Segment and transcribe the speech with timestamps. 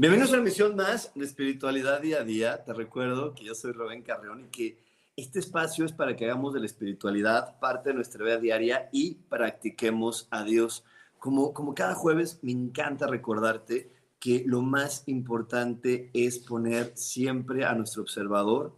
[0.00, 2.64] Bienvenidos a una emisión más de Espiritualidad Día a Día.
[2.64, 4.78] Te recuerdo que yo soy Rubén Carreón y que
[5.14, 9.16] este espacio es para que hagamos de la espiritualidad parte de nuestra vida diaria y
[9.28, 10.86] practiquemos a Dios.
[11.18, 17.74] Como, como cada jueves, me encanta recordarte que lo más importante es poner siempre a
[17.74, 18.74] nuestro observador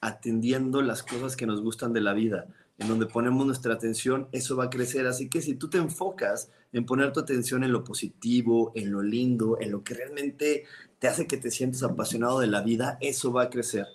[0.00, 2.46] atendiendo las cosas que nos gustan de la vida
[2.78, 5.06] en donde ponemos nuestra atención, eso va a crecer.
[5.06, 9.02] Así que si tú te enfocas en poner tu atención en lo positivo, en lo
[9.02, 10.64] lindo, en lo que realmente
[10.98, 13.86] te hace que te sientes apasionado de la vida, eso va a crecer.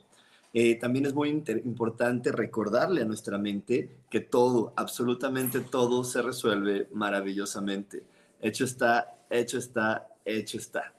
[0.54, 6.88] Eh, también es muy importante recordarle a nuestra mente que todo, absolutamente todo se resuelve
[6.92, 8.04] maravillosamente.
[8.42, 10.94] Hecho está, hecho está, hecho está.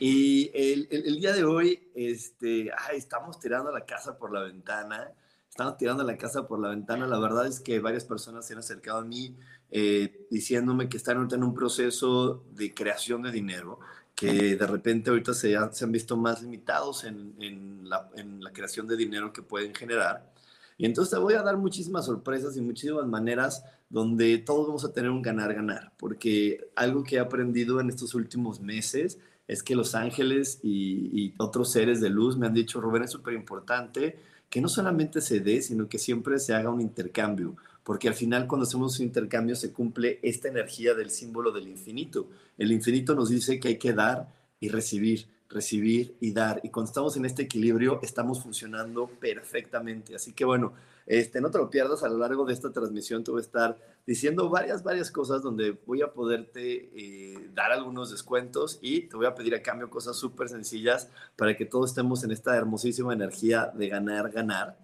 [0.00, 5.10] Y el, el, día de hoy, este, ay, estamos tirando la casa por la ventana
[5.56, 7.06] estamos tirando la casa por la ventana.
[7.06, 9.34] La verdad es que varias personas se han acercado a mí
[9.70, 13.80] eh, diciéndome que están ahorita en un proceso de creación de dinero,
[14.14, 18.44] que de repente ahorita se, han, se han visto más limitados en, en, la, en,
[18.44, 20.30] la, creación de dinero que pueden generar.
[20.76, 24.92] Y entonces te voy a dar muchísimas sorpresas y muchísimas maneras donde todos vamos a
[24.92, 29.18] tener un ganar-ganar, porque algo que he aprendido en estos últimos meses
[29.48, 33.10] es que los ángeles y, y otros seres de luz me han dicho, Rubén, es
[33.10, 34.18] súper importante
[34.48, 38.46] que no solamente se dé, sino que siempre se haga un intercambio, porque al final
[38.46, 42.28] cuando hacemos un intercambio se cumple esta energía del símbolo del infinito.
[42.58, 44.28] El infinito nos dice que hay que dar
[44.60, 50.14] y recibir, recibir y dar, y cuando estamos en este equilibrio estamos funcionando perfectamente.
[50.14, 50.72] Así que bueno,
[51.06, 53.78] este, no te lo pierdas a lo largo de esta transmisión, te voy a estar
[54.06, 59.26] diciendo varias, varias cosas donde voy a poderte eh, dar algunos descuentos y te voy
[59.26, 63.72] a pedir a cambio cosas súper sencillas para que todos estemos en esta hermosísima energía
[63.74, 64.78] de ganar, ganar.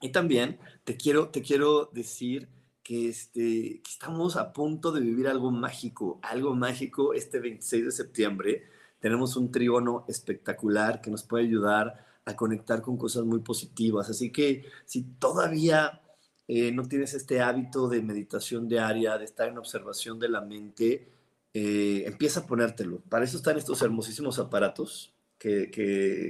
[0.00, 2.48] Y también te quiero, te quiero decir
[2.84, 7.90] que, este, que estamos a punto de vivir algo mágico, algo mágico este 26 de
[7.90, 8.68] septiembre.
[9.00, 14.08] Tenemos un trígono espectacular que nos puede ayudar a conectar con cosas muy positivas.
[14.10, 16.02] Así que si todavía
[16.48, 21.08] eh, no tienes este hábito de meditación diaria, de estar en observación de la mente,
[21.54, 23.00] eh, empieza a ponértelo.
[23.08, 25.70] Para eso están estos hermosísimos aparatos que,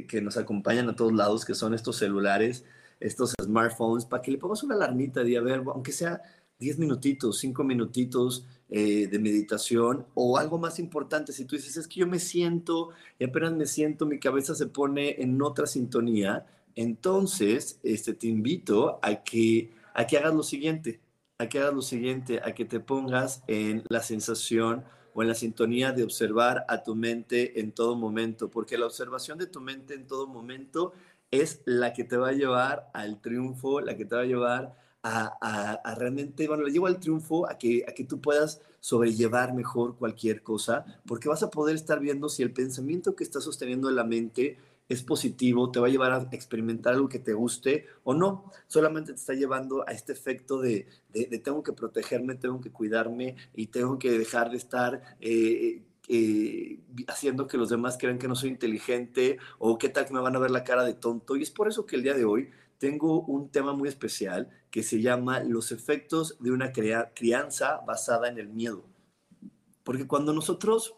[0.08, 2.64] que, nos acompañan a todos lados, que son estos celulares,
[3.00, 6.20] estos smartphones, para que le pongas una alarmita de, a ver, aunque sea
[6.58, 11.86] 10 minutitos, 5 minutitos eh, de meditación o algo más importante, si tú dices, es
[11.86, 12.88] que yo me siento
[13.20, 18.98] y apenas me siento, mi cabeza se pone en otra sintonía, entonces este, te invito
[19.00, 20.98] a que, a que hagas lo siguiente,
[21.38, 24.82] a que hagas lo siguiente, a que te pongas en la sensación
[25.14, 29.38] o en la sintonía de observar a tu mente en todo momento, porque la observación
[29.38, 30.94] de tu mente en todo momento
[31.30, 34.83] es la que te va a llevar al triunfo, la que te va a llevar
[35.04, 39.96] a, realmente, bueno, le llevo al triunfo, a que, a que tú puedas sobrellevar mejor
[39.96, 43.96] cualquier cosa, porque vas a poder estar viendo si el pensamiento que está sosteniendo en
[43.96, 48.14] la mente es positivo, te va a llevar a experimentar algo que te guste o
[48.14, 52.70] no, solamente te está llevando a este efecto de, de, tengo que protegerme, tengo que
[52.70, 55.16] cuidarme y tengo que dejar de estar...
[55.20, 60.12] Eh, eh, haciendo que los demás crean que no soy inteligente o qué tal que
[60.12, 61.34] me van a ver la cara de tonto.
[61.34, 64.82] Y es por eso que el día de hoy tengo un tema muy especial que
[64.82, 68.84] se llama los efectos de una crianza basada en el miedo.
[69.82, 70.94] Porque cuando nosotros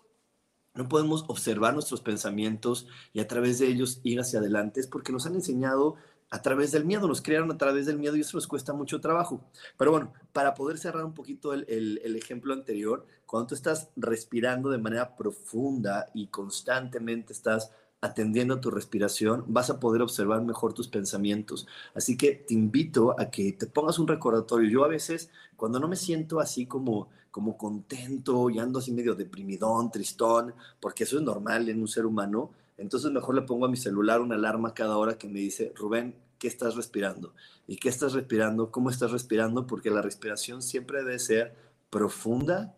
[0.75, 5.13] no podemos observar nuestros pensamientos y a través de ellos ir hacia adelante, es porque
[5.13, 5.97] nos han enseñado
[6.31, 9.01] a través del miedo, nos crearon a través del miedo y eso nos cuesta mucho
[9.01, 9.45] trabajo.
[9.79, 14.79] Pero bueno, para poder cerrar un poquito el, ejemplo anterior, cuando tú estás respirando de
[14.79, 17.71] manera profunda y constantemente estás
[18.01, 21.67] atendiendo a tu respiración, vas a poder observar mejor tus pensamientos.
[21.95, 24.71] Así que te invito a que te pongas un recordatorio.
[24.71, 29.15] Yo a veces, cuando no me siento así como, como contento y ando así medio
[29.15, 33.71] deprimidón, tristón, porque eso es normal en un ser humano, entonces mejor le pongo a
[33.71, 37.35] mi celular una alarma cada hora que me dice, Rubén, qué estás respirando.
[37.67, 38.71] ¿Y qué estás respirando?
[38.71, 39.67] ¿Cómo estás respirando?
[39.67, 41.57] Porque la respiración siempre debe ser
[41.91, 42.77] profunda,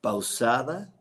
[0.00, 0.92] pausada,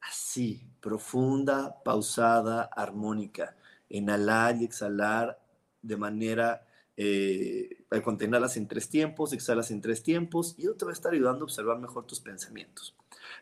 [0.00, 3.56] así, profunda, pausada, armónica.
[3.88, 5.40] Inhalar y exhalar
[5.82, 6.66] de manera
[7.00, 11.12] eh, contenerlas en tres tiempos, exhalas en tres tiempos y eso te va a estar
[11.12, 12.96] ayudando a observar mejor tus pensamientos.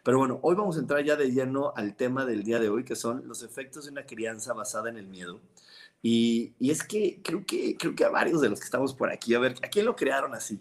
[0.04, 2.84] Pero bueno, hoy vamos a entrar ya de lleno al tema del día de hoy,
[2.84, 5.40] que son los efectos de una crianza basada en el miedo.
[6.02, 9.10] Y, y es que creo, que creo que a varios de los que estamos por
[9.10, 10.60] aquí, a ver, ¿a quién lo crearon así?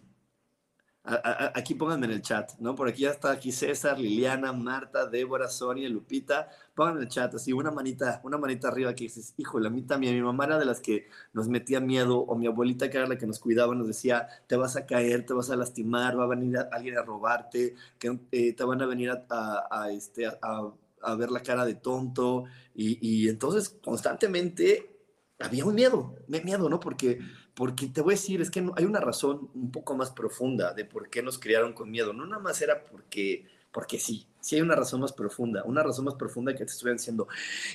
[1.06, 2.74] Aquí pónganme en el chat, ¿no?
[2.74, 6.50] Por aquí ya está aquí César, Liliana, Marta, Débora, Sonia, Lupita.
[6.74, 9.84] Pónganme en el chat, así una manita, una manita arriba que dices, híjole, a mí
[9.84, 13.08] también, mi mamá era de las que nos metía miedo, o mi abuelita que era
[13.08, 16.24] la que nos cuidaba, nos decía, te vas a caer, te vas a lastimar, va
[16.24, 21.30] a venir alguien a robarte, que eh, te van a venir a, este, a, ver
[21.30, 22.46] la cara de tonto.
[22.74, 24.96] Y, y entonces constantemente
[25.40, 26.80] había un miedo, miedo, ¿no?
[26.80, 27.20] Porque
[27.56, 30.86] porque te voy a decir, es que hay una razón un poco más profunda de
[30.86, 32.12] por qué nos criaron con miedo.
[32.12, 36.06] No nada más era porque, porque sí, sí hay una razón más profunda, una razón
[36.06, 37.28] más profunda que te estuvieran diciendo,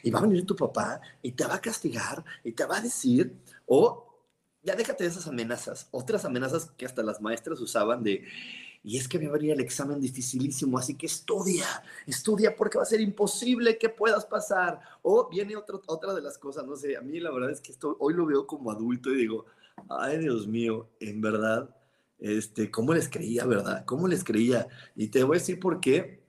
[0.03, 2.82] y va a venir tu papá y te va a castigar y te va a
[2.82, 3.35] decir,
[3.67, 4.06] o
[4.62, 8.27] ya déjate de esas amenazas, otras amenazas que hasta las maestras usaban de,
[8.82, 11.67] y es que me va el examen dificilísimo, así que estudia,
[12.06, 14.81] estudia porque va a ser imposible que puedas pasar.
[15.03, 17.73] O viene otra, otra de las cosas, no sé, a mí la verdad es que
[17.73, 19.44] esto hoy lo veo como adulto y digo,
[19.88, 21.75] ay Dios mío, en verdad,
[22.19, 23.85] este, ¿cómo les creía, verdad?
[23.85, 24.69] ¿Cómo les creía?
[24.94, 26.21] Y te voy a decir por qué.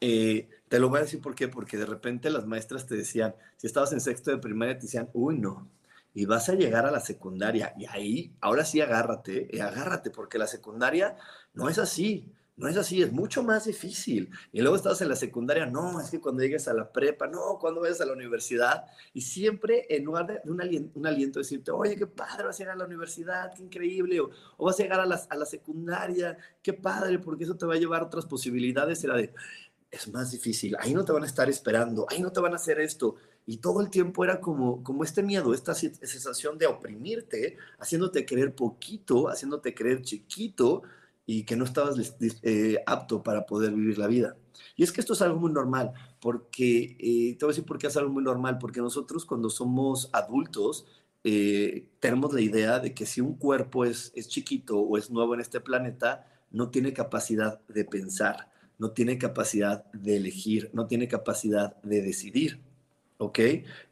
[0.00, 3.34] Eh, te lo voy a decir por qué, porque de repente las maestras te decían,
[3.56, 5.68] si estabas en sexto de primaria, te decían, uy, no,
[6.14, 7.74] y vas a llegar a la secundaria.
[7.78, 11.16] Y ahí, ahora sí agárrate, eh, agárrate, porque la secundaria
[11.54, 12.32] no es así.
[12.54, 14.30] No es así, es mucho más difícil.
[14.52, 17.58] Y luego estás en la secundaria, no, es que cuando llegues a la prepa, no,
[17.58, 18.84] cuando vayas a la universidad.
[19.14, 22.58] Y siempre en lugar de un, aliento, un aliento decirte, oye, qué padre, vas a
[22.58, 26.36] llegar a la universidad, qué increíble, o, vas a llegar a la, a la, secundaria,
[26.62, 29.02] qué padre, porque eso te va a llevar a otras posibilidades.
[29.02, 29.32] Era de,
[29.92, 32.56] es más difícil, ahí no te van a estar esperando, ahí no te van a
[32.56, 33.16] hacer esto.
[33.44, 38.54] Y todo el tiempo era como, como este miedo, esta sensación de oprimirte, haciéndote creer
[38.54, 40.82] poquito, haciéndote creer chiquito,
[41.26, 44.36] y que no estabas eh, apto para poder vivir la vida.
[44.76, 47.78] Y es que esto es algo muy normal, porque, eh, te voy a decir por
[47.78, 50.86] qué es algo muy normal, porque nosotros cuando somos adultos
[51.24, 55.34] eh, tenemos la idea de que si un cuerpo es, es chiquito o es nuevo
[55.34, 61.08] en este planeta, no tiene capacidad de pensar, no tiene capacidad de elegir, no tiene
[61.08, 62.60] capacidad de decidir.
[63.18, 63.38] ¿Ok?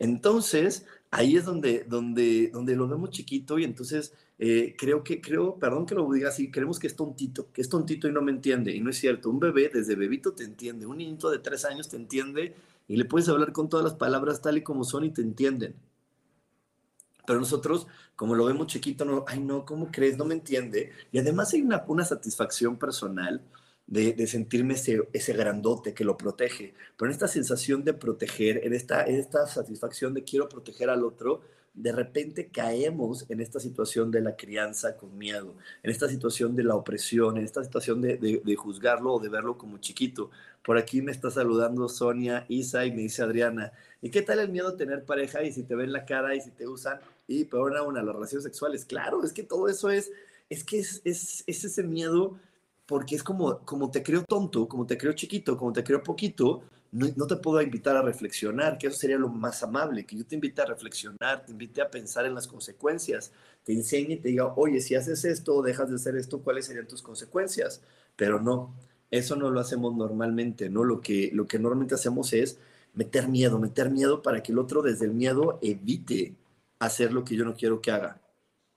[0.00, 5.56] Entonces, ahí es donde, donde, donde lo vemos chiquito y entonces eh, creo que, creo,
[5.58, 8.32] perdón que lo diga así, creemos que es tontito, que es tontito y no me
[8.32, 8.74] entiende.
[8.74, 9.28] Y no es cierto.
[9.30, 12.54] Un bebé desde bebito te entiende, un niño de tres años te entiende
[12.88, 15.74] y le puedes hablar con todas las palabras tal y como son y te entienden.
[17.26, 17.86] Pero nosotros,
[18.16, 20.16] como lo vemos chiquito, no, ay no, ¿cómo crees?
[20.16, 20.90] No me entiende.
[21.12, 23.42] Y además hay una, una satisfacción personal
[23.90, 26.74] de, sentirme ese, ese grandote que lo protege.
[26.96, 29.04] Pero en esta sensación de proteger, en esta,
[29.46, 31.42] satisfacción de quiero proteger al otro,
[31.74, 36.64] de repente caemos en esta situación de la crianza con miedo, en esta situación de
[36.64, 40.30] la opresión, en esta situación de, juzgarlo o de verlo como chiquito.
[40.64, 43.72] Por aquí me está saludando Sonia, Isa y me dice Adriana,
[44.02, 46.40] ¿y qué tal el miedo a tener pareja y si te ven la cara y
[46.40, 47.00] si te usan?
[47.26, 48.84] Y peor aún a las relaciones sexuales.
[48.84, 50.12] Claro, es que todo eso es,
[50.48, 52.38] es que es, es ese miedo
[52.90, 56.64] porque es como, como te creo tonto, como te creo chiquito, como te creo poquito,
[56.90, 60.34] no, te puedo invitar a reflexionar, que eso sería lo más amable, que yo te
[60.34, 63.30] invite a reflexionar, te invite a pensar en las consecuencias,
[63.62, 66.66] te enseñe y te diga, oye, si haces esto o dejas de hacer esto, ¿cuáles
[66.66, 67.80] serían tus consecuencias?
[68.16, 68.74] Pero no,
[69.12, 70.82] eso no lo hacemos normalmente, ¿no?
[70.82, 72.58] Lo que, lo que normalmente hacemos es
[72.92, 76.34] meter miedo, meter miedo para que el otro desde el miedo evite
[76.80, 78.20] hacer lo que yo no quiero que haga.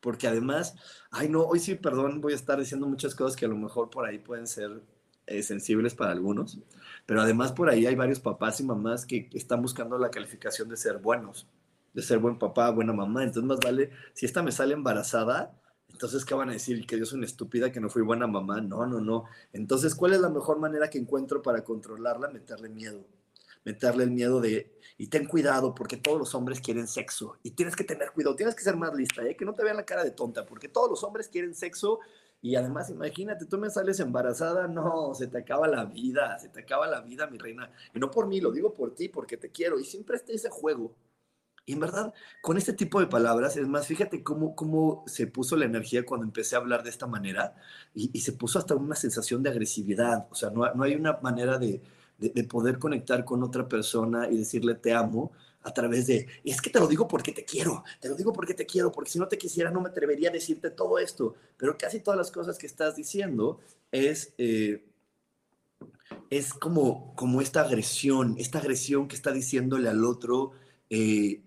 [0.03, 0.75] Porque además,
[1.11, 3.89] ay no, hoy sí, perdón, voy a estar diciendo muchas cosas que a lo mejor
[3.89, 4.83] por ahí pueden ser
[5.25, 6.59] eh, sensibles para algunos
[7.05, 10.77] pero además por ahí hay varios papás y mamás que están buscando la calificación de
[10.77, 11.47] ser buenos,
[11.93, 13.23] de ser buen papá, buena mamá.
[13.23, 16.85] Entonces más vale, si esta me sale embarazada, entonces ¿qué van a decir?
[16.85, 18.61] Que yo soy una estúpida, que no fui buena mamá.
[18.61, 19.25] No, no, no.
[19.51, 22.29] Entonces, ¿cuál es la mejor manera que encuentro para controlarla?
[22.29, 23.05] Meterle miedo.
[23.65, 27.37] Meterle el miedo de, y ten cuidado porque todos los hombres quieren sexo.
[27.43, 29.35] Y tienes que tener cuidado, tienes que ser más lista, ¿eh?
[29.35, 31.99] que no te vean la cara de tonta, porque todos los hombres quieren sexo
[32.43, 36.59] y además, imagínate, tú me sales embarazada, no, se te acaba la vida, se te
[36.59, 37.71] acaba la vida, mi reina.
[37.95, 39.79] Y no por mí, lo digo por ti, porque te quiero.
[39.79, 40.93] Y siempre está ese juego.
[41.65, 45.55] Y en verdad, con este tipo de palabras, es más, fíjate cómo, cómo se puso
[45.55, 47.55] la energía cuando empecé a hablar de esta manera
[47.93, 50.27] y, se puso hasta una sensación de agresividad.
[50.29, 51.81] O sea, no, no hay una manera de,
[52.17, 55.31] de, de, poder conectar con otra persona y decirle te amo
[55.63, 58.53] a través de, es que te lo digo porque te quiero, te lo digo porque
[58.53, 61.77] te quiero, porque si no te quisiera no me atrevería a decirte todo esto, pero
[61.77, 63.59] casi todas las cosas que estás diciendo
[63.91, 64.33] es...
[64.37, 64.85] Eh,
[66.29, 70.51] es como, como esta agresión, esta agresión que está diciéndole al otro,
[70.89, 71.41] eh,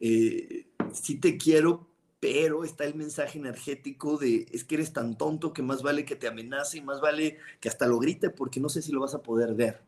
[0.00, 1.88] eh, sí te quiero,
[2.20, 6.16] pero está el mensaje energético de es que eres tan tonto que más vale que
[6.16, 9.14] te amenace y más vale que hasta lo grite porque no sé si lo vas
[9.14, 9.82] a poder ver.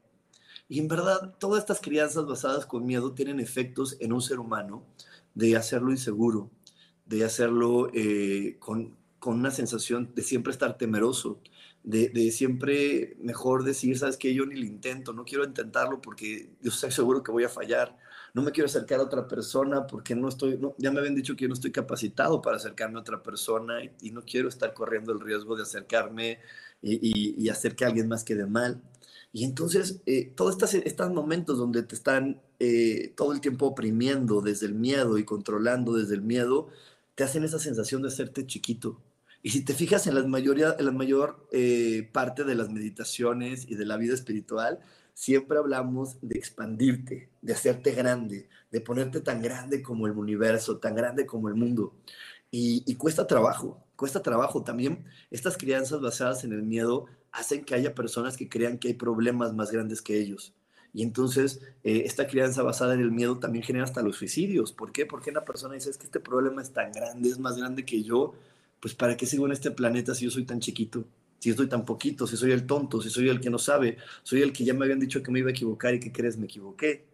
[0.69, 4.85] Y en verdad, todas estas crianzas basadas con miedo tienen efectos en un ser humano
[5.35, 6.51] de hacerlo inseguro,
[7.05, 11.41] de hacerlo eh, con, con, una sensación de siempre estar temeroso,
[11.85, 16.51] de, de, siempre mejor decir, sabes que yo ni lo intento, no quiero intentarlo porque
[16.61, 17.97] yo estoy seguro que voy a fallar,
[18.35, 21.43] no me quiero acercar a otra persona porque no estoy, ya me habían dicho que
[21.43, 25.21] yo no estoy capacitado para acercarme a otra persona y, no quiero estar corriendo el
[25.21, 26.41] riesgo de acercarme
[26.83, 28.83] y, y hacer que alguien más quede mal.
[29.33, 34.67] Y entonces, eh, todos estos, momentos donde te están eh, todo el tiempo oprimiendo desde
[34.67, 36.69] el miedo y controlando desde el miedo,
[37.15, 39.01] te hacen esa sensación de hacerte chiquito.
[39.43, 43.67] Y si te fijas en la, mayoría, en la mayor eh, parte de las meditaciones
[43.69, 44.81] y de la vida espiritual,
[45.15, 50.95] siempre hablamos de expandirte, de hacerte grande, de ponerte tan grande como el universo, tan
[50.95, 51.95] grande como el mundo.
[52.51, 54.63] Y cuesta trabajo, cuesta trabajo.
[54.63, 58.95] También estas crianzas basadas en el miedo hacen que haya personas que crean que hay
[58.95, 60.55] problemas más grandes que ellos.
[60.97, 64.73] Y entonces eh, esta crianza basada en el miedo también genera hasta los suicidios.
[64.73, 65.05] ¿Por qué?
[65.05, 68.03] Porque una persona dice, es que este problema es tan grande, es más grande que
[68.03, 68.35] yo,
[68.81, 71.05] pues ¿para qué sigo en este planeta si yo soy tan chiquito?
[71.39, 74.41] Si estoy tan poquito, si soy el tonto, si soy el que no sabe, soy
[74.41, 76.47] el que ya me habían dicho que me iba a equivocar y que crees me
[76.47, 77.05] equivoqué.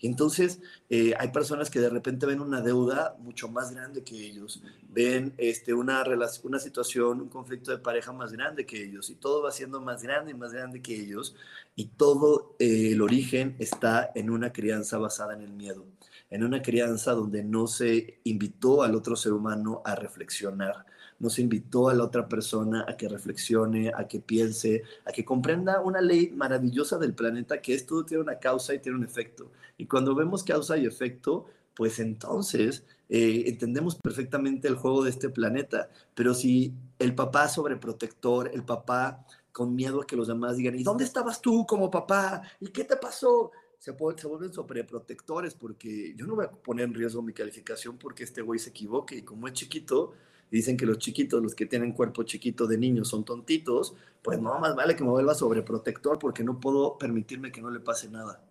[0.00, 4.16] Y entonces eh, hay personas que de repente ven una deuda mucho más grande que
[4.16, 6.02] ellos, ven este, una,
[6.42, 10.02] una situación, un conflicto de pareja más grande que ellos, y todo va siendo más
[10.02, 11.36] grande y más grande que ellos,
[11.76, 15.84] y todo eh, el origen está en una crianza basada en el miedo,
[16.30, 20.86] en una crianza donde no se invitó al otro ser humano a reflexionar,
[21.20, 25.80] nos invitó a la otra persona a que reflexione, a que piense, a que comprenda
[25.80, 29.52] una ley maravillosa del planeta que es todo tiene una causa y tiene un efecto.
[29.76, 35.28] Y cuando vemos causa y efecto, pues entonces eh, entendemos perfectamente el juego de este
[35.28, 35.90] planeta.
[36.14, 40.82] Pero si el papá sobreprotector, el papá con miedo a que los demás digan, ¿y
[40.82, 42.42] dónde estabas tú como papá?
[42.60, 43.50] ¿Y qué te pasó?
[43.78, 48.24] Se, se vuelven sobreprotectores porque yo no voy a poner en riesgo mi calificación porque
[48.24, 50.12] este güey se equivoque y como es chiquito,
[50.50, 54.58] dicen que los chiquitos, los que tienen cuerpo chiquito de niños son tontitos, pues no,
[54.58, 58.42] más vale que me vuelva sobreprotector porque no puedo permitirme que no le pase nada.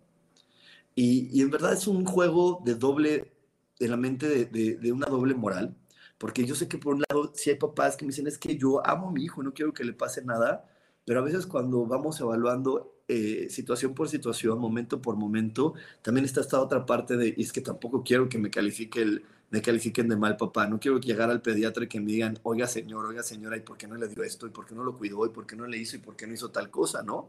[0.94, 3.32] Y, en verdad es un juego de doble,
[3.78, 5.76] de la mente de, de, una doble moral,
[6.18, 8.56] porque yo sé que por un lado, si hay papás que me dicen, es que
[8.56, 10.68] yo amo a mi hijo, no quiero que le pase nada,
[11.04, 16.40] pero a veces cuando vamos evaluando eh, situación por situación, momento por momento, también está
[16.42, 20.08] esta otra parte de, y es que tampoco quiero que me califique el, me califiquen
[20.08, 20.66] de mal papá.
[20.66, 23.76] No quiero llegar al pediatra y que me digan, oiga señor, oiga señora, ¿y por
[23.76, 24.46] qué no le dio esto?
[24.46, 25.26] ¿Y por qué no lo cuidó?
[25.26, 25.96] ¿Y por qué no le hizo?
[25.96, 27.02] ¿Y por qué no hizo tal cosa?
[27.02, 27.28] ¿No?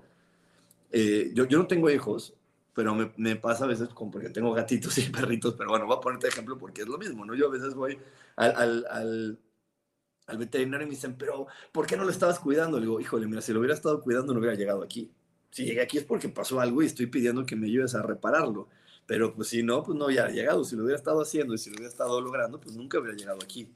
[0.91, 2.33] Eh, yo, yo no tengo hijos,
[2.73, 6.01] pero me, pasa a veces con, porque tengo gatitos y perritos, pero bueno, voy a
[6.01, 7.33] ponerte ejemplo porque es lo mismo, ¿no?
[7.35, 7.97] Yo a veces voy
[8.35, 8.85] al,
[10.31, 12.79] al veterinario y me dicen, pero ¿por qué no lo estabas cuidando?
[12.79, 15.11] Le digo, híjole, mira, si lo hubiera estado cuidando no hubiera llegado aquí.
[15.51, 18.69] Si llegué aquí es porque pasó algo y estoy pidiendo que me ayudes a repararlo.
[19.11, 20.63] Pero pues si no, pues no hubiera llegado.
[20.63, 23.39] Si lo hubiera estado haciendo y si lo hubiera estado logrando, pues nunca hubiera llegado
[23.43, 23.67] aquí.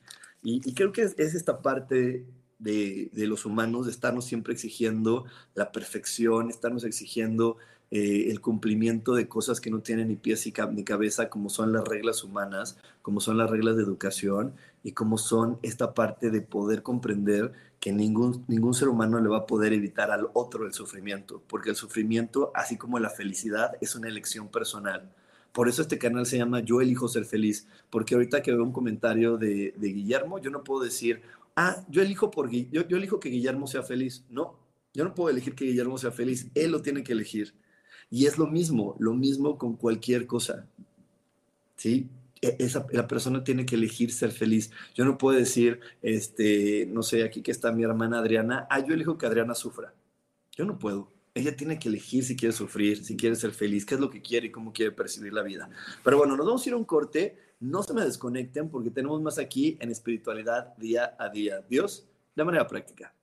[0.42, 2.26] Y, creo que es, esta parte
[2.58, 7.58] de, de, los humanos, de estarnos siempre exigiendo la perfección, estarnos exigiendo
[7.92, 11.86] eh, el cumplimiento de cosas que no tienen ni pies ni cabeza, como son las
[11.86, 16.82] reglas humanas, como son las reglas de educación y como son esta parte de poder
[16.82, 17.52] comprender
[17.82, 21.72] que ningún, ningún ser humano le va a poder evitar al otro el sufrimiento, porque
[21.72, 25.12] el sufrimiento, así como la felicidad, es una elección personal.
[25.56, 28.74] Por eso este canal se llama Yo elijo ser feliz, porque ahorita que veo un
[28.74, 31.22] comentario de, Guillermo, yo no puedo decir,
[31.56, 34.26] ah, yo elijo, por, yo, yo elijo que Guillermo sea feliz.
[34.30, 34.60] No,
[34.94, 37.56] yo no puedo elegir que Guillermo sea feliz, él lo tiene que elegir.
[38.10, 40.68] Y es lo mismo, lo mismo con cualquier cosa.
[41.78, 42.10] ¿Sí?
[42.42, 44.72] E, esa, la persona tiene que elegir ser feliz.
[44.94, 48.94] Yo no puedo decir, este, no sé, aquí que está mi hermana Adriana, ah, yo
[48.94, 49.94] elijo que Adriana sufra.
[50.52, 53.96] Yo no puedo ella tiene que elegir si quiere sufrir, si quiere ser feliz, qué
[53.96, 55.70] es lo que quiere y cómo quiere percibir la vida.
[56.04, 57.38] Pero bueno, nos vamos a ir a un corte.
[57.60, 61.62] No se me desconecten porque tenemos más aquí en espiritualidad día a día.
[61.70, 63.14] Dios, de manera práctica.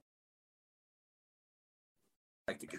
[2.45, 2.79] Práctica.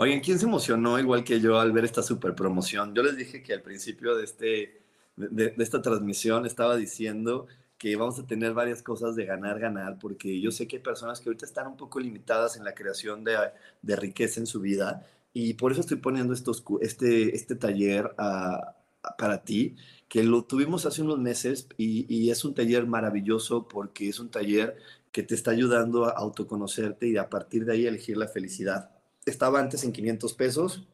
[0.00, 2.94] Oigan, ¿quién se emocionó igual que yo al ver esta super promoción?
[2.94, 4.80] Yo les dije que al principio de, este,
[5.16, 10.40] de, esta transmisión estaba diciendo que vamos a tener varias cosas de ganar, ganar, porque
[10.40, 13.36] yo sé que hay personas que ahorita están un poco limitadas en la creación de,
[13.82, 18.14] de riqueza en su vida y por eso estoy poniendo estos, este, este taller
[19.18, 19.74] para ti,
[20.08, 24.30] que lo tuvimos hace unos meses y, y es un taller maravilloso porque es un
[24.30, 24.76] taller
[25.10, 28.97] que te está ayudando a autoconocerte y a partir de ahí elegir la felicidad
[29.30, 30.86] estaba antes en 500 pesos,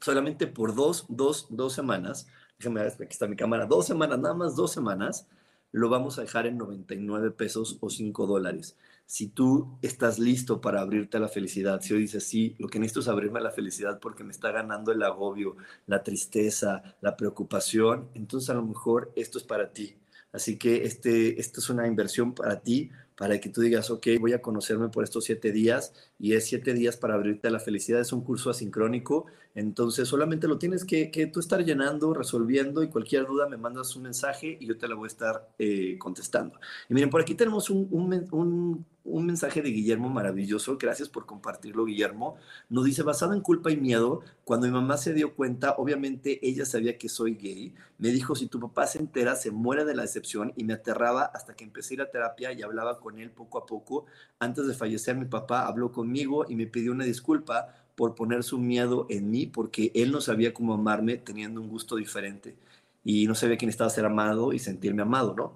[0.00, 2.26] solamente por dos, dos, dos semanas,
[2.58, 5.26] déjame ver, aquí está mi cámara, dos semanas, nada más dos semanas,
[5.72, 8.76] lo vamos a dejar en 99 pesos o 5 dólares.
[9.06, 12.78] Si tú estás listo para abrirte a la felicidad, si hoy dices, sí, lo que
[12.78, 17.16] necesito es abrirme a la felicidad porque me está ganando el agobio, la tristeza, la
[17.16, 19.96] preocupación, entonces a lo mejor esto es para ti.
[20.32, 22.90] Así que este, esto es una inversión para ti
[23.22, 26.74] para que tú digas, ok, voy a conocerme por estos siete días y es siete
[26.74, 28.00] días para abrirte a la felicidad.
[28.00, 32.88] Es un curso asincrónico, entonces solamente lo tienes que, que tú estar llenando, resolviendo y
[32.88, 36.58] cualquier duda me mandas un mensaje y yo te la voy a estar eh, contestando.
[36.88, 40.76] Y miren, por aquí tenemos un, un, un mensaje de Guillermo maravilloso.
[40.78, 42.36] Gracias por compartirlo, Guillermo.
[42.68, 46.64] Nos dice, basado en culpa y miedo, cuando mi mamá se dio cuenta, obviamente ella
[46.64, 47.74] sabía que soy gay.
[47.98, 51.24] Me dijo, si tu papá se entera, se muere de la decepción y me aterraba
[51.24, 54.06] hasta que empecé a ir a terapia y hablaba con él poco a poco.
[54.38, 58.58] Antes de fallecer, mi papá habló conmigo y me pidió una disculpa por poner su
[58.58, 62.56] miedo en mí porque él no sabía cómo amarme teniendo un gusto diferente
[63.04, 65.52] y no sabía quién estaba ser amado y sentirme amado, ¿no?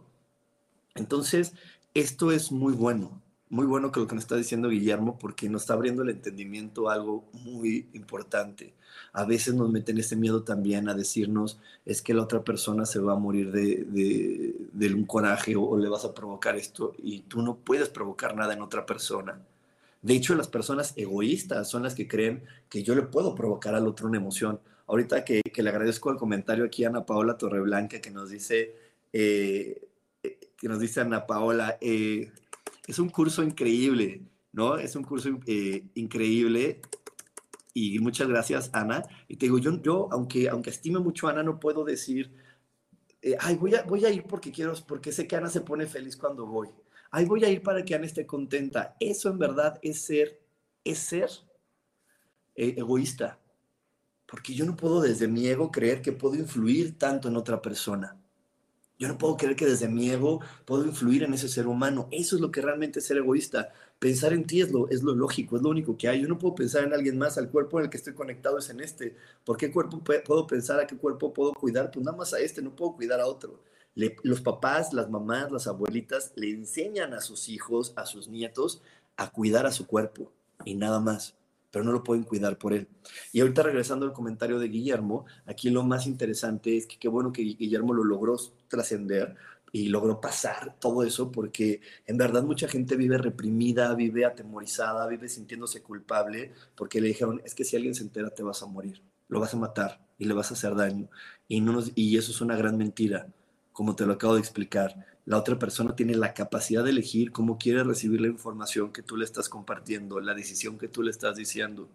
[0.94, 1.54] Entonces,
[1.94, 5.62] esto es muy bueno muy bueno que lo que nos está diciendo Guillermo, porque nos
[5.62, 8.74] está abriendo el entendimiento a algo muy importante.
[9.12, 12.98] A veces nos meten ese miedo también a decirnos, es que la otra persona se
[12.98, 17.56] va a morir de, un coraje o, le vas a provocar esto, y tú no
[17.56, 19.38] puedes provocar nada en otra persona.
[20.02, 23.86] De hecho, las personas egoístas son las que creen que yo le puedo provocar al
[23.86, 24.60] otro una emoción.
[24.86, 28.74] Ahorita que, le agradezco el comentario aquí a Ana Paola Torreblanca que nos dice,
[29.12, 29.88] eh,
[30.22, 32.30] eh, que nos dice Ana Paola, eh,
[32.86, 34.22] es un curso increíble,
[34.52, 34.76] ¿no?
[34.76, 36.80] Es un curso eh, increíble
[37.74, 39.02] y muchas gracias, Ana.
[39.28, 42.32] Y te digo, yo, yo aunque, aunque estime mucho Ana, no puedo decir,
[43.20, 45.86] eh, ay, voy a, voy a ir porque quiero, porque sé que Ana se pone
[45.86, 46.68] feliz cuando voy.
[47.10, 48.96] Ay, voy a ir para que Ana esté contenta.
[48.98, 50.40] Eso en verdad es ser,
[50.84, 51.28] es ser
[52.54, 53.38] eh, egoísta.
[54.24, 58.16] Porque yo no puedo desde mi ego creer que puedo influir tanto en otra persona.
[58.98, 62.08] Yo no puedo creer que desde mi ego puedo influir en ese ser humano.
[62.10, 63.72] Eso es lo que realmente es ser egoísta.
[63.98, 66.22] Pensar en ti es lo, es lo lógico, es lo único que hay.
[66.22, 67.36] Yo no puedo pensar en alguien más.
[67.36, 69.16] Al cuerpo en el que estoy conectado es en este.
[69.44, 71.90] ¿Por qué cuerpo puedo pensar a qué cuerpo puedo cuidar?
[71.90, 73.60] Pues nada más a este, no puedo cuidar a otro.
[73.94, 78.82] los papás, las mamás, las abuelitas le enseñan a sus hijos, a sus nietos,
[79.16, 80.32] a cuidar a su cuerpo
[80.64, 81.34] y nada más
[81.76, 82.88] pero no lo pueden cuidar por él.
[83.34, 87.34] Y ahorita regresando al comentario de Guillermo, aquí lo más interesante es que qué bueno
[87.34, 88.34] que Guillermo lo logró
[88.66, 89.34] trascender
[89.72, 95.28] y logró pasar todo eso, porque en verdad mucha gente vive reprimida, vive atemorizada, vive
[95.28, 99.02] sintiéndose culpable, porque le dijeron, es que si alguien se entera te vas a morir,
[99.28, 101.10] lo vas a matar y le vas a hacer daño.
[101.46, 103.28] Y, no y eso es una gran mentira,
[103.76, 107.58] como te lo acabo de explicar la otra persona tiene la capacidad de elegir cómo
[107.58, 111.36] quiere recibir la información que tú le estás compartiendo, la decisión que tú le estás
[111.36, 111.88] diciendo.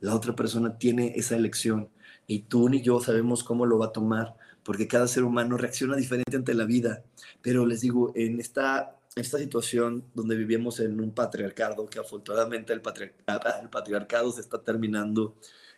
[0.00, 1.90] La otra persona tiene esa elección
[2.26, 5.94] y tú ni yo sabemos cómo lo va a tomar, porque cada ser humano reacciona
[5.94, 7.04] diferente ante la vida.
[7.42, 12.80] Pero les digo, en esta, esta situación donde vivimos en un patriarcado, que afortunadamente el,
[13.62, 15.34] el patriarcado se está terminando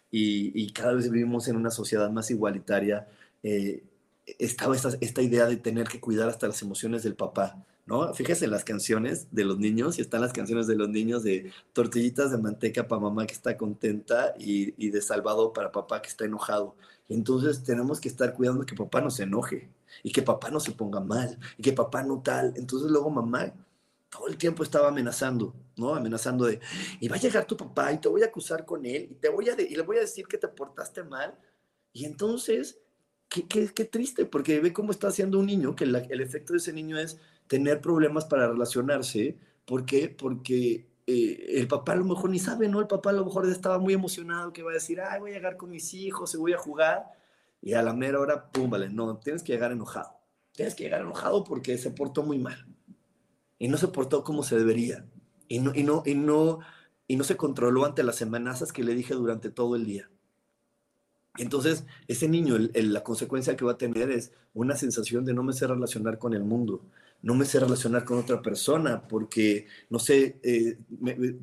[0.09, 3.09] y, cada vez vivimos en una sociedad más igualitaria,
[3.43, 3.83] eh,
[4.39, 7.65] estaba esta, esta idea de tener que cuidar hasta las emociones del papá.
[7.87, 8.13] ¿no?
[8.15, 12.33] Fíjese las canciones de los niños y están las canciones de los niños de tortillitas
[12.33, 16.25] de manteca para mamá que está contenta y, y de salvado para papá que está
[16.25, 16.75] enojado.
[17.09, 19.71] Entonces tenemos que estar cuidando que papá no se enoje
[20.03, 22.53] y que papá no se ponga mal y que papá no tal.
[22.57, 23.53] Entonces luego mamá
[24.11, 25.95] todo el tiempo estaba amenazando, ¿no?
[25.95, 26.61] Amenazando de,
[27.01, 29.29] y va a llegar tu papá y te voy a acusar con él y, te
[29.29, 31.35] voy a y le voy a decir que te portaste mal.
[31.93, 32.79] Y entonces,
[33.29, 36.59] qué, qué, qué triste, porque ve cómo está haciendo un niño, que el efecto de
[36.59, 39.37] ese niño es tener problemas para relacionarse.
[39.65, 40.09] ¿Por qué?
[40.09, 42.81] Porque eh, el papá a lo mejor ni sabe, ¿no?
[42.81, 45.35] El papá a lo mejor estaba muy emocionado que va a decir, ay, voy a
[45.35, 47.05] llegar con mis hijos y voy a jugar.
[47.63, 50.11] Y a la mera hora, pum, vale, no, tienes que llegar enojado.
[50.53, 52.67] Tienes que llegar enojado porque se portó muy mal.
[53.59, 55.07] Y no se portó como se debería.
[55.49, 56.61] Y no, y no, y no,
[57.07, 60.11] y no se controló ante las amenazas que le dije durante todo el día.
[61.39, 65.53] Entonces, ese niño, la consecuencia que va a tener es una sensación de no me
[65.53, 66.83] sé relacionar con el mundo,
[67.23, 70.79] no me sé relacionar con otra persona porque, no sé, eh,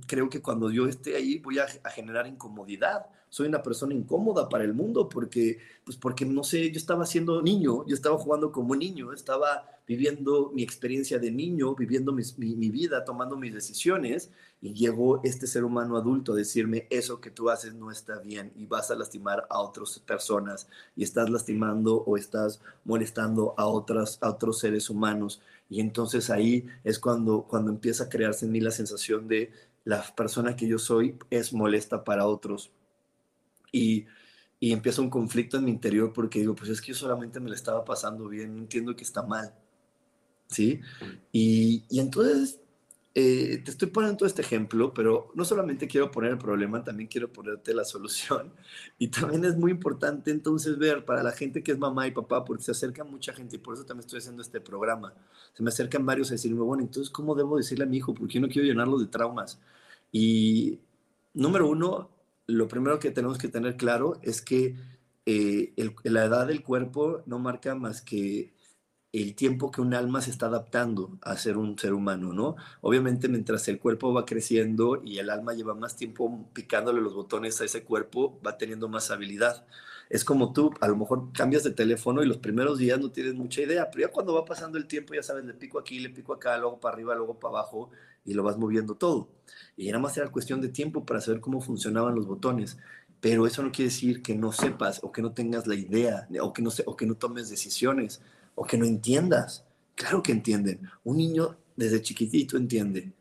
[0.07, 3.05] creo que cuando yo esté ahí voy a, generar incomodidad.
[3.33, 7.41] Soy una persona incómoda para el mundo porque, pues porque, no sé, yo estaba siendo
[7.41, 12.69] niño, yo estaba jugando como niño, estaba viviendo mi experiencia de niño, viviendo mi, mi,
[12.69, 14.29] vida, tomando mis decisiones,
[14.61, 18.53] y llegó este ser humano adulto a decirme, eso que tú haces no está bien
[18.55, 24.19] y vas a lastimar a otras personas y estás lastimando o estás molestando a, otras,
[24.21, 25.41] a otros seres humanos.
[25.71, 29.51] Y entonces ahí es cuando, cuando empieza a crearse en mí la sensación de
[29.85, 32.69] la persona que yo soy es molesta para otros.
[33.73, 34.05] Y,
[34.61, 37.49] y empieza un conflicto en mi interior porque digo, pues es que yo solamente me
[37.49, 39.53] la estaba pasando bien, no entiendo que está mal.
[40.47, 40.79] ¿Sí?
[41.33, 42.61] Y, y entonces
[43.15, 47.07] eh, te estoy poniendo todo este ejemplo, pero no solamente quiero poner el problema, también
[47.07, 48.51] quiero ponerte la solución.
[48.97, 52.43] Y también es muy importante entonces ver para la gente que es mamá y papá,
[52.43, 55.13] porque se acerca mucha gente y por eso también estoy haciendo este programa.
[55.53, 58.13] Se me acercan varios a decirme, bueno, entonces, ¿cómo debo decirle a mi hijo?
[58.13, 59.59] Porque yo no quiero llenarlo de traumas.
[60.11, 60.79] Y
[61.33, 62.09] número uno,
[62.47, 64.75] lo primero que tenemos que tener claro es que
[65.25, 68.53] eh, la edad del cuerpo no marca más que
[69.13, 72.55] el tiempo que un alma se está adaptando a ser un ser humano, ¿no?
[72.81, 77.61] Obviamente mientras el cuerpo va creciendo y el alma lleva más tiempo picándole los botones
[77.61, 79.67] a ese cuerpo, va teniendo más habilidad.
[80.13, 83.33] Es como tú, a lo mejor cambias de teléfono y los primeros días no tienes
[83.33, 86.09] mucha idea, pero ya cuando va pasando el tiempo, ya sabes, le pico aquí, le
[86.09, 87.89] pico acá, luego para arriba, luego para abajo
[88.23, 89.29] y lo vas moviendo todo.
[89.75, 92.77] Y nada más era cuestión de tiempo para saber cómo funcionaban los botones
[93.23, 96.51] pero eso no quiere decir que no sepas o que no tengas la idea o
[96.51, 98.21] que no, o que no tomes decisiones
[98.53, 99.63] o que no entiendas.
[99.95, 100.81] Claro que entienden.
[101.05, 103.13] Un niño desde chiquitito entiende.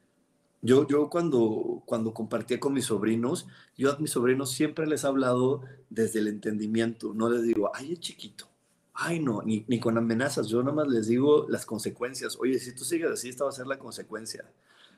[0.62, 3.46] Yo, yo cuando, cuando compartía con mis sobrinos,
[3.76, 7.12] yo a mis sobrinos siempre les he hablado desde el entendimiento.
[7.14, 8.48] No les digo, ay, es chiquito.
[8.94, 10.48] Ay, no, ni, ni con amenazas.
[10.48, 12.38] Yo nada más les digo las consecuencias.
[12.40, 14.44] Oye, si tú sigues así, esta va a ser la consecuencia.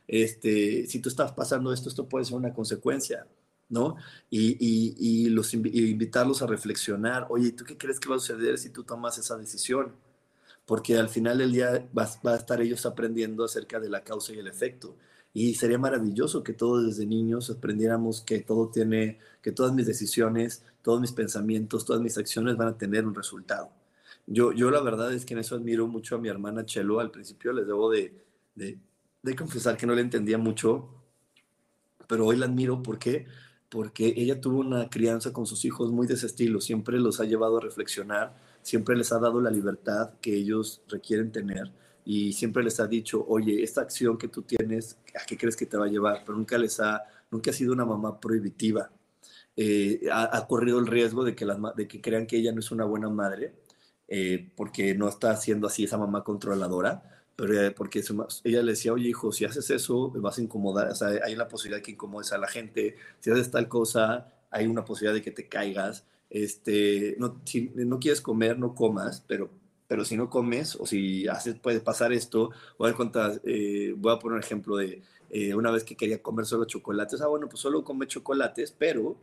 [0.06, 3.26] Este, si tú estás pasando esto, esto puede ser una consecuencia.
[3.70, 3.96] ¿no?
[4.30, 8.58] Y, y, y los invitarlos a reflexionar, oye, ¿tú qué crees que va a suceder
[8.58, 9.94] si tú tomas esa decisión?
[10.66, 14.38] porque al final del día va, a estar ellos aprendiendo acerca de la causa y
[14.38, 14.96] el efecto.
[15.34, 20.64] Y sería maravilloso que todos desde niños aprendiéramos que todo tiene, que todas mis decisiones,
[20.80, 23.70] todos mis pensamientos, todas mis acciones van a tener un resultado.
[24.26, 27.00] Yo, yo la verdad es que en eso admiro mucho a mi hermana Chelo.
[27.00, 28.14] Al principio les debo de,
[28.54, 30.88] de, confesar que no le entendía mucho,
[32.06, 32.82] pero hoy la admiro.
[32.82, 33.26] ¿Por qué?
[33.68, 36.60] Porque ella tuvo una crianza con sus hijos muy de ese estilo.
[36.60, 41.30] Siempre los ha llevado a reflexionar siempre les ha dado la libertad que ellos requieren
[41.30, 41.70] tener
[42.04, 45.66] y siempre les ha dicho, oye, esta acción que tú tienes, ¿a qué crees que
[45.66, 46.22] te va a llevar?
[46.24, 48.90] Pero nunca les ha, nunca ha sido una mamá prohibitiva.
[49.56, 52.70] Eh, ha, corrido el riesgo de que, las, de que crean que ella no es
[52.70, 53.54] una buena madre,
[54.08, 58.02] eh, porque no está siendo así esa mamá controladora, pero eh, porque
[58.44, 61.48] ella le decía, oye hijo, si haces eso, vas a incomodar, o sea, hay la
[61.48, 65.30] posibilidad que incomodes a la gente, si haces tal cosa, hay una posibilidad de que
[65.30, 69.50] te caigas, este, no, si no quieres comer, no comas, pero,
[69.86, 74.18] pero si no comes o si haces, puede pasar esto, voy a, eh, voy a
[74.18, 77.60] poner un ejemplo de eh, una vez que quería comer solo chocolates, ah, bueno, pues
[77.60, 79.16] solo come chocolates, pero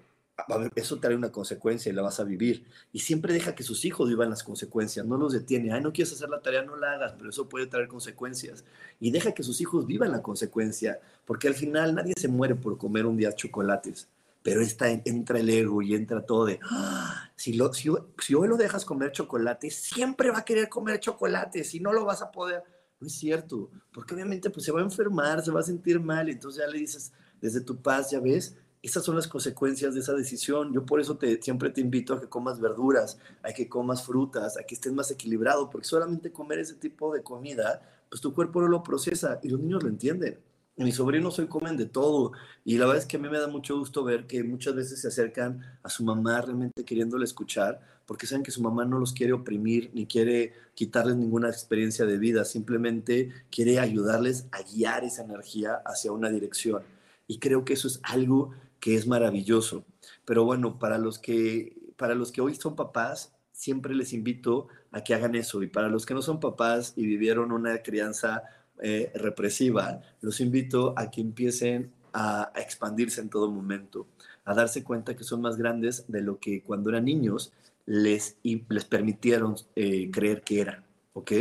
[0.75, 2.65] eso trae una consecuencia y la vas a vivir.
[2.91, 5.71] Y siempre deja que sus hijos vivan las consecuencias, no los detiene.
[5.71, 8.65] Ay, no quieres hacer la tarea, no la hagas, pero eso puede traer consecuencias.
[8.99, 12.77] Y deja que sus hijos vivan la consecuencia, porque al final nadie se muere por
[12.77, 14.07] comer un día chocolates
[14.43, 17.31] pero está, entra el ego y entra todo de, ¡Ah!
[17.35, 21.93] si, lo, hoy lo dejas comer chocolate, siempre va a querer comer chocolate, si no
[21.93, 22.63] lo vas a poder.
[22.99, 26.29] No es cierto, porque obviamente pues se va a enfermar, se va a sentir mal,
[26.29, 30.13] entonces ya le dices, desde tu paz, ya ves, esas son las consecuencias de esa
[30.13, 30.73] decisión.
[30.73, 34.57] Yo por eso te, siempre te invito a que comas verduras, a que comas frutas,
[34.57, 38.61] a que estés más equilibrado, porque solamente comer ese tipo de comida, pues tu cuerpo
[38.61, 40.39] no lo procesa y los niños lo entienden.
[40.77, 42.31] Mis sobrinos hoy comen de todo
[42.63, 45.01] y la verdad es que a mí me da mucho gusto ver que muchas veces
[45.01, 49.13] se acercan a su mamá realmente queriéndole escuchar porque saben que su mamá no los
[49.13, 55.23] quiere oprimir ni quiere quitarles ninguna experiencia de vida, simplemente quiere ayudarles a guiar esa
[55.23, 56.83] energía hacia una dirección.
[57.27, 59.85] Y creo que eso es algo que es maravilloso.
[60.25, 65.03] Pero bueno, para los que, para los que hoy son papás, siempre les invito a
[65.03, 65.63] que hagan eso.
[65.63, 68.43] Y para los que no son papás y vivieron una crianza
[68.81, 74.07] eh, represiva, los invito a que empiecen a, expandirse en todo momento,
[74.43, 77.53] a darse cuenta que son más grandes de lo que cuando eran niños
[77.85, 80.83] les, les permitieron eh, creer que eran.
[81.13, 81.31] ¿Ok?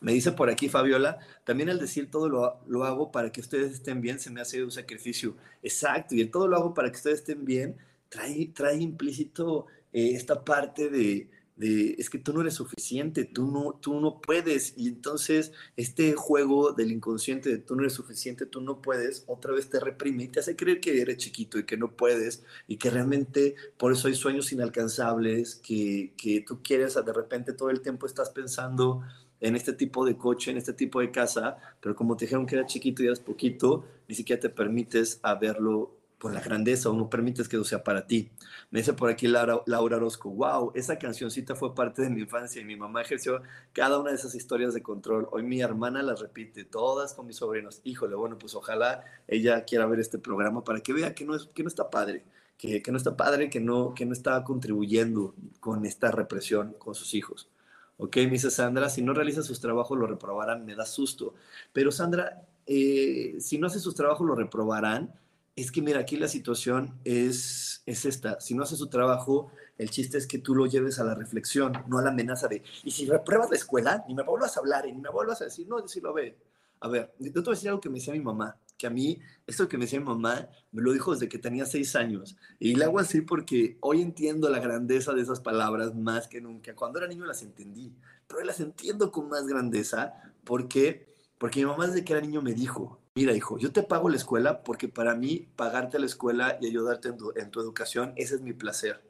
[0.00, 3.72] Me dice por aquí Fabiola, también al decir todo lo, lo, hago para que ustedes
[3.72, 5.36] estén bien, se me hace un sacrificio.
[5.62, 7.76] Exacto, y el todo lo hago para que ustedes estén bien,
[8.08, 13.50] trae, trae implícito eh, esta parte de, de, es que tú no eres suficiente, tú
[13.50, 14.74] no, tú no puedes.
[14.76, 19.52] Y entonces este juego del inconsciente de tú no eres suficiente, tú no puedes, otra
[19.52, 22.76] vez te reprime y te hace creer que eres chiquito y que no puedes y
[22.76, 27.80] que realmente por eso hay sueños inalcanzables, que, que tú quieres, de repente todo el
[27.80, 29.02] tiempo estás pensando
[29.40, 32.56] en este tipo de coche, en este tipo de casa, pero como te dijeron que
[32.56, 36.94] era chiquito y eras poquito, ni siquiera te permites a verlo por la grandeza o
[36.94, 38.30] no permites que eso sea para ti.
[38.70, 42.60] Me dice por aquí Laura, Laura Orozco, wow, esa cancioncita fue parte de mi infancia
[42.60, 45.28] y mi mamá ejerció cada una de esas historias de control.
[45.30, 47.80] Hoy mi hermana las repite, todas con mis sobrinos.
[47.84, 51.48] Híjole, bueno, pues ojalá ella quiera ver este programa para que vea que no, es,
[51.54, 52.24] que no está padre,
[52.56, 56.94] que, que no está padre, que no, que no está contribuyendo con esta represión con
[56.94, 57.50] sus hijos.
[57.98, 61.34] Ok, me dice Sandra, si no realiza sus trabajos lo reprobarán, me da susto.
[61.72, 65.14] Pero Sandra, eh, si no hace sus trabajos lo reprobarán,
[65.56, 68.40] es que mira, aquí la situación es, es esta.
[68.40, 71.72] Si no hace su trabajo, el chiste es que tú lo lleves a la reflexión,
[71.88, 74.84] no a la amenaza de, y si repruebas la escuela, ni me vuelvas a hablar,
[74.86, 76.36] ni me vuelvas a decir, no, decirlo, a ver.
[76.80, 78.90] A ver, yo te voy a decir algo que me decía mi mamá que a
[78.90, 82.36] mí, esto que me decía mi mamá, me lo dijo desde que tenía seis años.
[82.58, 86.74] Y le hago así porque hoy entiendo la grandeza de esas palabras más que nunca.
[86.74, 87.94] Cuando era niño las entendí,
[88.26, 90.14] pero hoy las entiendo con más grandeza.
[90.44, 91.14] ¿Por qué?
[91.38, 94.16] Porque mi mamá desde que era niño me dijo, mira hijo, yo te pago la
[94.16, 98.52] escuela porque para mí pagarte la escuela y ayudarte en tu, educación, ese es mi
[98.52, 99.02] placer.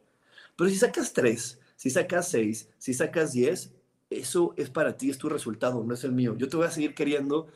[0.57, 3.73] Pero si sacas tres, si sacas seis, si sacas diez,
[4.09, 6.37] eso es para ti, es tu resultado, no es el mío.
[6.39, 7.49] Yo te voy a seguir queriendo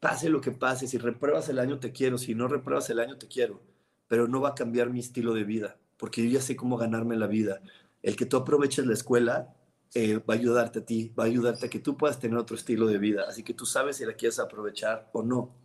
[0.00, 3.16] pase lo que pase, si repruebas el año te quiero, si no repruebas el año
[3.16, 3.60] te quiero,
[4.08, 7.16] pero no va a cambiar mi estilo de vida, porque yo ya sé cómo ganarme
[7.16, 7.60] la vida.
[8.02, 9.54] El que tú aproveches la escuela
[9.94, 12.56] eh, va a ayudarte a ti, va a ayudarte a que tú puedas tener otro
[12.56, 15.59] estilo de vida, así que tú sabes si la quieres aprovechar o no.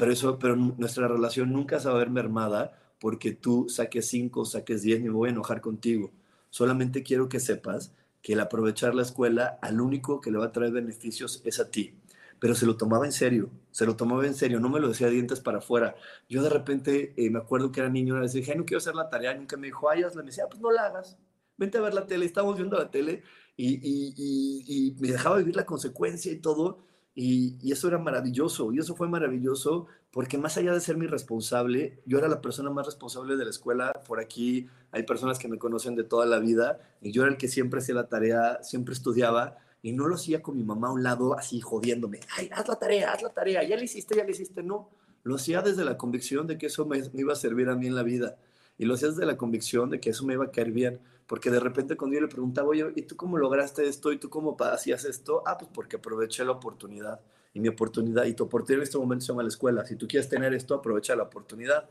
[0.00, 4.44] Pero, eso, pero nuestra relación nunca se va a ver mermada porque tú saques cinco,
[4.44, 6.10] saques diez, ni me voy a enojar contigo.
[6.50, 10.52] Solamente quiero que sepas que el aprovechar la escuela al único que le va a
[10.52, 11.94] traer beneficios es a ti
[12.40, 15.08] pero se lo tomaba en serio, se lo tomaba en serio, no me lo decía
[15.08, 15.94] dientes para afuera.
[16.28, 18.94] Yo de repente eh, me acuerdo que era niño, una vez dije, no quiero hacer
[18.94, 21.18] la tarea, nunca me dijo, ay, hazla, me decía, ah, pues no la hagas,
[21.58, 23.22] vente a ver la tele, estábamos viendo la tele
[23.56, 26.82] y, y, y, me dejaba vivir la consecuencia y todo,
[27.22, 32.00] y, eso era maravilloso, y eso fue maravilloso porque más allá de ser mi responsable,
[32.06, 35.58] yo era la persona más responsable de la escuela, por aquí hay personas que me
[35.58, 38.94] conocen de toda la vida, y yo era el que siempre hacía la tarea, siempre
[38.94, 42.66] estudiaba, y no lo hacía con mi mamá a un lado así jodiéndome, ay, haz
[42.66, 44.88] la tarea, haz la tarea, ya le hiciste, ya le hiciste, no.
[45.22, 47.94] Lo hacía desde la convicción de que eso me, iba a servir a mí en
[47.94, 48.38] la vida.
[48.78, 51.00] Y lo hacía desde la convicción de que eso me iba a caer bien.
[51.30, 54.10] Porque de repente cuando yo le preguntaba, oye, ¿y tú cómo lograste esto?
[54.10, 55.44] ¿Y tú cómo hacías esto?
[55.46, 57.20] Ah, pues porque aproveché la oportunidad.
[57.54, 59.86] Y mi oportunidad, y tu oportunidad en este momento se llama la escuela.
[59.86, 61.88] Si tú quieres tener esto, aprovecha la oportunidad.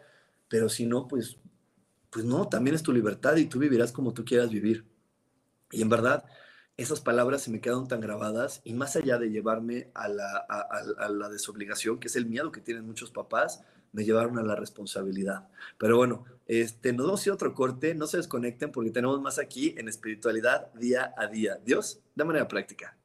[0.50, 1.38] Pero si no, pues,
[2.10, 4.84] pues no, también es tu libertad y tú vivirás como tú quieras vivir.
[5.72, 6.26] Y en verdad,
[6.76, 11.98] esas palabras se me quedaron tan grabadas y más allá de llevarme a la, desobligación,
[11.98, 15.48] que es el miedo que tienen muchos papás, me llevaron a la responsabilidad.
[15.78, 19.38] Pero bueno, este, nos vamos a a otro corte, no se desconecten porque tenemos más
[19.38, 21.60] aquí en espiritualidad día a día.
[21.64, 22.98] Dios, de manera práctica.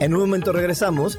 [0.00, 1.18] En un momento regresamos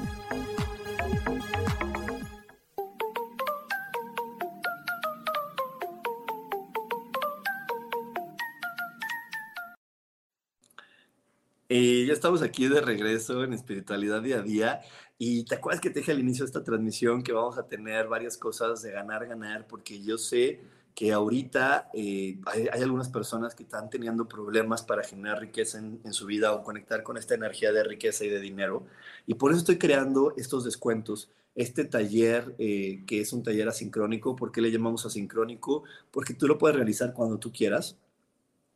[11.73, 14.81] Eh, ya estamos aquí de regreso en Espiritualidad Día a Día.
[15.17, 18.09] Y te acuerdas que te dije al inicio de esta transmisión que vamos a tener
[18.09, 20.59] varias cosas de ganar, ganar, porque yo sé
[20.93, 26.25] que ahorita eh, hay, algunas personas que están teniendo problemas para generar riqueza en, su
[26.25, 28.85] vida o conectar con esta energía de riqueza y de dinero.
[29.25, 31.29] Y por eso estoy creando estos descuentos.
[31.55, 35.83] Este taller, eh, que es un taller asincrónico, ¿por qué le llamamos asincrónico?
[36.11, 37.95] Porque tú lo puedes realizar cuando tú quieras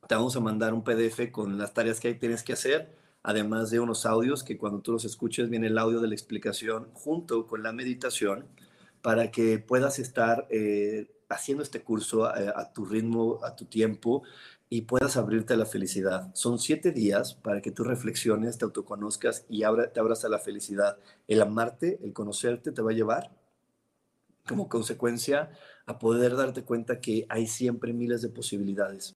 [0.07, 3.79] te vamos a mandar un PDF con las tareas que tienes que hacer, además de
[3.79, 7.63] unos audios que cuando tú los escuches viene el audio de la explicación junto con
[7.63, 8.45] la meditación
[9.01, 14.23] para que puedas estar eh, haciendo este curso a, a, tu ritmo, a tu tiempo
[14.69, 16.31] y puedas abrirte a la felicidad.
[16.35, 20.39] Son siete días para que tú reflexiones, te autoconozcas y abra, te abras a la
[20.39, 20.97] felicidad.
[21.27, 23.31] El amarte, el conocerte te va a llevar
[24.47, 25.51] como consecuencia
[25.87, 29.15] a poder darte cuenta que hay siempre miles de posibilidades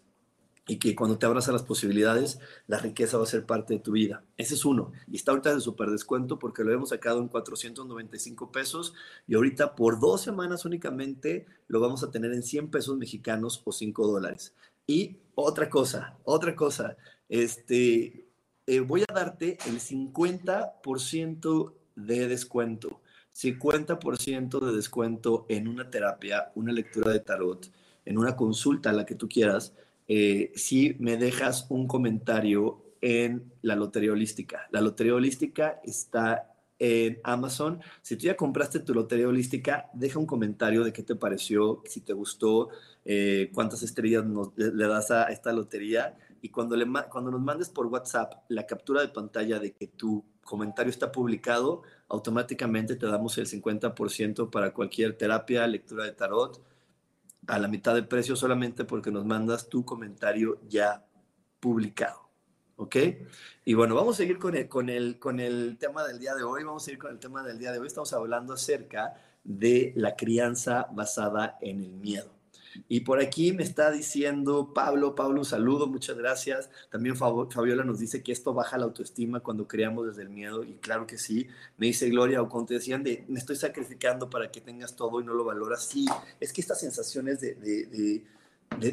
[0.70, 3.80] y que cuando te abras a las posibilidades, la riqueza va a ser parte de
[3.80, 4.24] tu vida.
[4.38, 4.92] Ese es uno.
[5.12, 8.94] Y está ahorita de súper descuento porque lo hemos sacado en 495 pesos
[9.28, 13.72] y ahorita por dos semanas únicamente lo vamos a tener en 100 pesos mexicanos o
[13.72, 14.54] 5 dólares.
[14.86, 16.98] Y otra cosa, otra cosa,
[17.30, 18.28] este,
[18.68, 23.02] eh, voy a darte el 50% de descuento.
[23.34, 27.72] 50% de descuento en una terapia, una lectura de tarot,
[28.06, 29.74] en una consulta, la que tú quieras
[30.12, 34.68] eh, si me dejas un comentario en la Lotería Holística.
[34.72, 37.80] La Lotería Holística está en Amazon.
[38.02, 42.02] Si tú ya compraste tu Lotería Holística, deja un comentario de qué te pareció, si
[42.02, 42.70] te gustó,
[43.06, 46.18] eh, cuántas estrellas le, das a esta lotería.
[46.42, 51.12] Y cuando, nos mandes por WhatsApp la captura de pantalla de que tu comentario está
[51.12, 56.60] publicado, automáticamente te damos el 50% para cualquier terapia, lectura de tarot
[57.50, 61.06] a la mitad de precio solamente porque nos mandas tu comentario ya
[61.60, 62.30] publicado.
[62.78, 62.96] ¿Ok?
[63.66, 66.44] Y bueno, vamos a seguir con el, con, el, con el tema del día de
[66.44, 66.64] hoy.
[66.64, 67.88] Vamos a seguir con el tema del día de hoy.
[67.88, 72.39] Estamos hablando acerca de la crianza basada en el miedo.
[72.88, 76.70] Y por aquí me está diciendo Pablo, Pablo, un saludo, muchas gracias.
[76.90, 80.74] También Fabiola nos dice que esto baja la autoestima cuando creamos desde el miedo, y
[80.76, 81.48] claro que sí.
[81.78, 85.22] Me dice Gloria, o cuando te decían de me estoy sacrificando para que tengas todo
[85.22, 86.06] y no lo valoras, sí,
[86.40, 88.24] es que estas sensaciones de,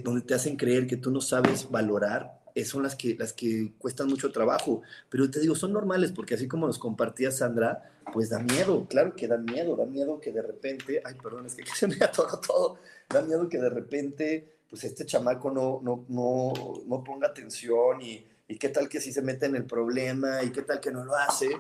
[0.03, 4.09] donde te hacen creer que tú no sabes valorar, son las que, las que cuestan
[4.09, 4.83] mucho trabajo.
[5.09, 9.15] Pero te digo, son normales, porque así como nos compartía Sandra, pues da miedo, claro
[9.15, 12.39] que da miedo, da miedo que de repente, ay, perdón, es que se me atoró
[12.41, 12.79] todo
[13.09, 16.53] da miedo que de repente, pues este chamaco no, no, no,
[16.87, 20.51] no ponga atención y, y qué tal que si se mete en el problema y
[20.51, 21.51] qué tal que no lo hace,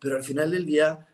[0.00, 1.06] pero al final del día,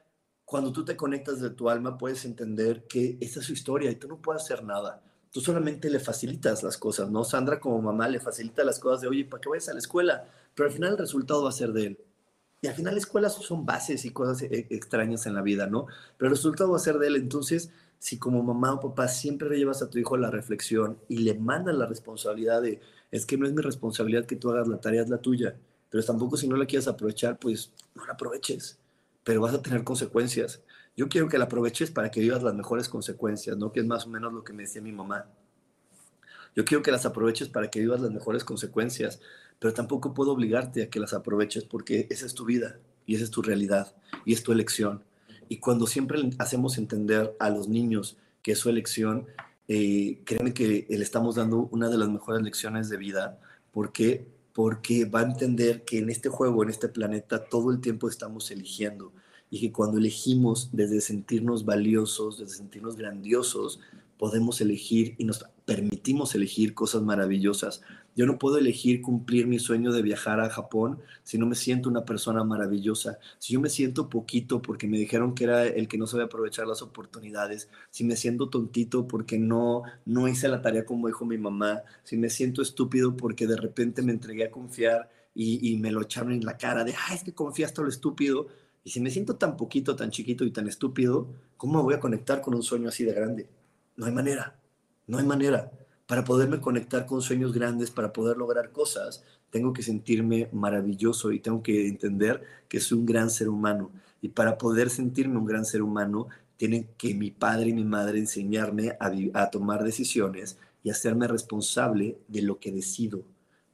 [0.45, 3.97] cuando tú te conectas de tu alma, puedes entender que esta es su historia y
[3.97, 5.03] tú no puedes hacer nada.
[5.33, 7.25] Tú solamente le facilitas las cosas, ¿no?
[7.25, 10.29] Sandra como mamá le facilita las cosas de, oye, ¿para qué vayas a la escuela?
[10.55, 11.99] Pero al final el resultado va a ser de él.
[12.61, 15.87] Y al final las escuelas son bases y cosas e, extrañas en la vida, ¿no?
[16.17, 17.17] Pero el resultado va a ser de él.
[17.17, 21.19] Entonces, si como mamá o papá siempre le llevas a tu hijo la reflexión y
[21.19, 22.81] le mandas la responsabilidad de,
[23.11, 25.57] es que no es mi responsabilidad que tú hagas la tarea, es la tuya,
[25.89, 28.79] pero tampoco si no la quieres aprovechar, pues no la aproveches,
[29.25, 30.61] pero vas a tener consecuencias.
[30.97, 33.73] Yo quiero que la aproveches para que vivas las mejores consecuencias, ¿no?
[33.73, 35.27] Que es más o menos lo que me decía mi mamá.
[36.55, 39.21] Yo quiero que las aproveches para que vivas las mejores consecuencias,
[39.59, 43.25] pero tampoco puedo obligarte a que las aproveches porque esa es tu vida y esa
[43.25, 43.95] es tu realidad
[44.27, 45.03] y es tu elección.
[45.49, 49.27] Y cuando siempre hacemos entender a los niños que es su elección,
[49.69, 53.39] eh, créeme que le estamos dando una de las mejores lecciones de vida.
[53.71, 58.09] porque Porque va a entender que en este juego, en este planeta, todo el tiempo
[58.11, 59.13] estamos eligiendo
[59.53, 63.81] y que cuando elegimos desde sentirnos valiosos, desde sentirnos grandiosos,
[64.17, 67.83] podemos elegir y nos permitimos elegir cosas maravillosas.
[68.17, 71.91] Yo no puedo elegir cumplir mi sueño de viajar a Japón si no me siento
[71.91, 73.19] una persona maravillosa.
[73.39, 76.67] Si yo me siento poquito porque me dijeron que era el que no sabe aprovechar
[76.67, 81.37] las oportunidades, si me siento tontito porque no no hice la tarea como dijo mi
[81.37, 86.03] mamá, si me siento estúpido porque de repente me entregué a confiar y, me lo
[86.03, 88.49] echaron en la cara de, ay, es que confiaste a lo estúpido,
[88.85, 92.41] y si me siento tan poquito, tan chiquito y tan estúpido, ¿cómo voy a conectar
[92.41, 93.49] con un sueño así de grande?
[93.97, 94.57] No hay manera,
[95.07, 95.71] no hay manera.
[96.07, 101.39] Para poderme conectar con sueños grandes, para poder lograr cosas, tengo que sentirme maravilloso y
[101.39, 103.91] tengo que entender que soy un gran ser humano.
[104.21, 108.19] Y para poder sentirme un gran ser humano, tienen que mi padre y mi madre
[108.19, 113.23] enseñarme a, a tomar decisiones y hacerme responsable de lo que decido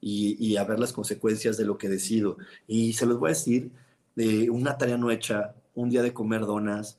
[0.00, 2.36] y, y a ver las consecuencias de lo que decido.
[2.66, 3.70] Y se los voy a decir
[4.18, 6.98] de una tarea no hecha, un día de comer donas,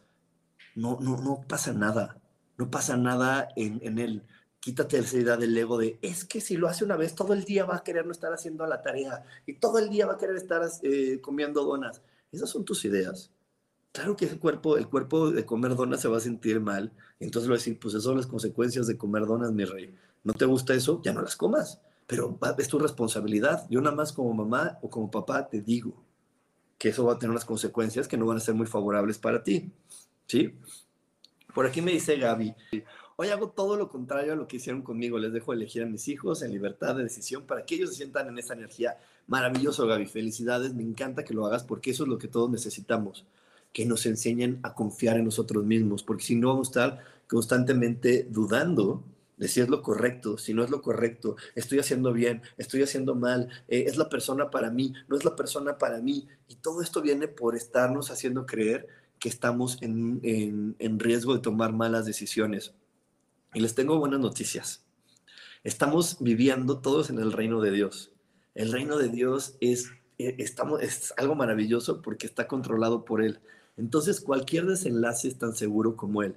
[0.73, 2.21] no, no, no pasa nada,
[2.57, 4.23] no pasa nada en, en él.
[4.61, 7.43] Quítate esa idea del ego de, es que si lo hace una vez, todo el
[7.43, 10.17] día va a querer no estar haciendo la tarea y todo el día va a
[10.17, 12.01] querer estar eh, comiendo donas.
[12.31, 13.31] Esas son tus ideas.
[13.91, 16.93] Claro que el cuerpo, el cuerpo de comer donas se va a sentir mal.
[17.19, 19.93] Entonces a decir, pues esas son las consecuencias de comer donas, mi rey.
[20.23, 21.01] ¿No te gusta eso?
[21.03, 21.81] Ya no las comas.
[22.07, 23.67] Pero es tu responsabilidad.
[23.69, 26.05] Yo nada más como mamá o como papá te digo,
[26.79, 29.43] que eso va a tener unas consecuencias que no van a ser muy favorables para
[29.43, 29.69] ti.
[30.25, 30.55] ¿Sí?
[31.53, 32.55] Por aquí me dice Gaby,
[33.17, 35.19] hoy hago todo lo contrario a lo que hicieron conmigo.
[35.19, 38.29] Les dejo elegir a mis hijos en libertad de decisión para que ellos se sientan
[38.29, 38.97] en esa energía.
[39.27, 40.05] Maravilloso, Gaby.
[40.05, 40.73] Felicidades.
[40.73, 43.25] Me encanta que lo hagas porque eso es lo que todos necesitamos.
[43.73, 46.01] Que nos enseñen a confiar en nosotros mismos.
[46.01, 49.03] Porque si no, vamos a estar constantemente dudando
[49.39, 53.15] de si es lo correcto, si no es lo correcto, estoy haciendo bien, estoy haciendo
[53.15, 56.27] mal, eh, es la persona para mí, no es la persona para mí.
[56.47, 58.87] Y todo esto viene por estarnos haciendo creer
[59.17, 60.19] que estamos en,
[60.77, 62.73] en riesgo de tomar malas decisiones.
[63.53, 64.83] Y les tengo buenas noticias.
[65.63, 68.11] Estamos viviendo todos en el reino de Dios.
[68.55, 73.39] El reino de Dios es, eh, estamos, es algo maravilloso porque está controlado por Él.
[73.77, 76.35] Entonces cualquier desenlace es tan seguro como Él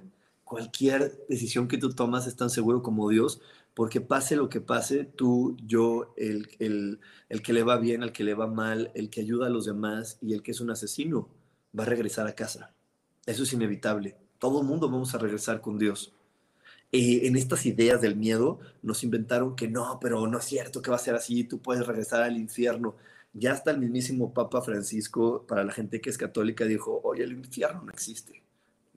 [0.53, 3.41] cualquier decisión que tú tomas es tan seguro como Dios,
[3.73, 8.11] porque pase lo que pase, tú, yo, el, el, el, que le va bien, el
[8.11, 10.69] que le va mal, el que ayuda a los demás y el que es un
[10.69, 11.27] asesino,
[11.77, 12.71] va a regresar a casa.
[13.25, 14.15] Eso es inevitable.
[14.37, 16.13] Todo el mundo vamos a regresar con Dios.
[16.91, 20.91] Eh, en estas ideas del miedo nos inventaron que no, pero no es cierto que
[20.91, 22.95] va a ser así, tú puedes regresar al infierno.
[23.33, 27.31] Ya hasta el mismísimo Papa Francisco, para la gente que es católica, dijo, oye, el
[27.31, 28.42] infierno no existe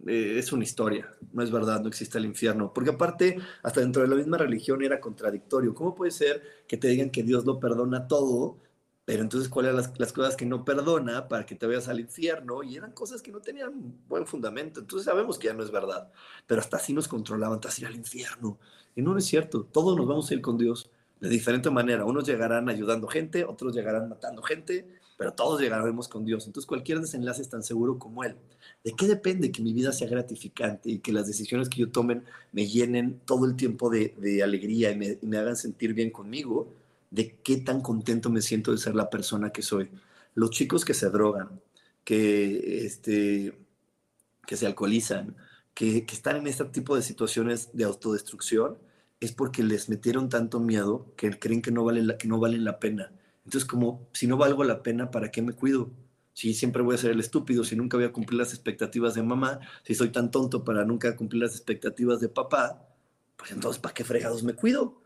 [0.06, 2.72] eh, es una historia, no es verdad, no existe el infierno.
[2.72, 5.74] Porque aparte, hasta dentro de la misma religión era contradictorio.
[5.74, 8.58] ¿Cómo puede ser que te digan que Dios lo perdona todo,
[9.04, 12.62] pero entonces cuáles eran las, cosas que no perdona para que te vayas al infierno?
[12.62, 13.72] Y eran cosas que no tenían
[14.08, 14.80] buen fundamento.
[14.80, 16.10] Entonces sabemos que ya no es verdad.
[16.46, 18.58] Pero hasta así nos controlaban, te vas a ir al infierno.
[18.94, 20.90] Y no, no es cierto, todos nos vamos a ir con Dios
[21.20, 22.04] de diferente manera.
[22.04, 24.86] Unos llegarán ayudando gente, otros llegarán matando gente,
[25.16, 26.46] pero todos llegaremos con Dios.
[26.46, 28.36] Entonces cualquier desenlace es tan seguro como Él.
[28.86, 32.22] ¿De qué depende que mi vida sea gratificante y que las decisiones que yo tomen
[32.52, 34.14] me llenen todo el tiempo de,
[34.44, 36.72] alegría y me, hagan sentir bien conmigo?
[37.10, 39.90] ¿De qué tan contento me siento de ser la persona que soy?
[40.36, 41.60] Los chicos que se drogan,
[42.04, 43.58] que, este,
[44.46, 45.34] que se alcoholizan,
[45.74, 48.78] que, que están en este tipo de situaciones de autodestrucción,
[49.18, 52.64] es porque les metieron tanto miedo que creen que no, vale la, que no valen
[52.64, 53.10] la pena
[53.46, 55.90] entonces, como si no valgo la pena, ¿para qué me cuido?
[56.36, 59.22] Si siempre voy a ser el estúpido, si nunca voy a cumplir las expectativas de
[59.22, 62.86] mamá, si soy tan tonto para nunca cumplir las expectativas de papá,
[63.38, 65.00] pues entonces, ¿para qué fregados me cuido?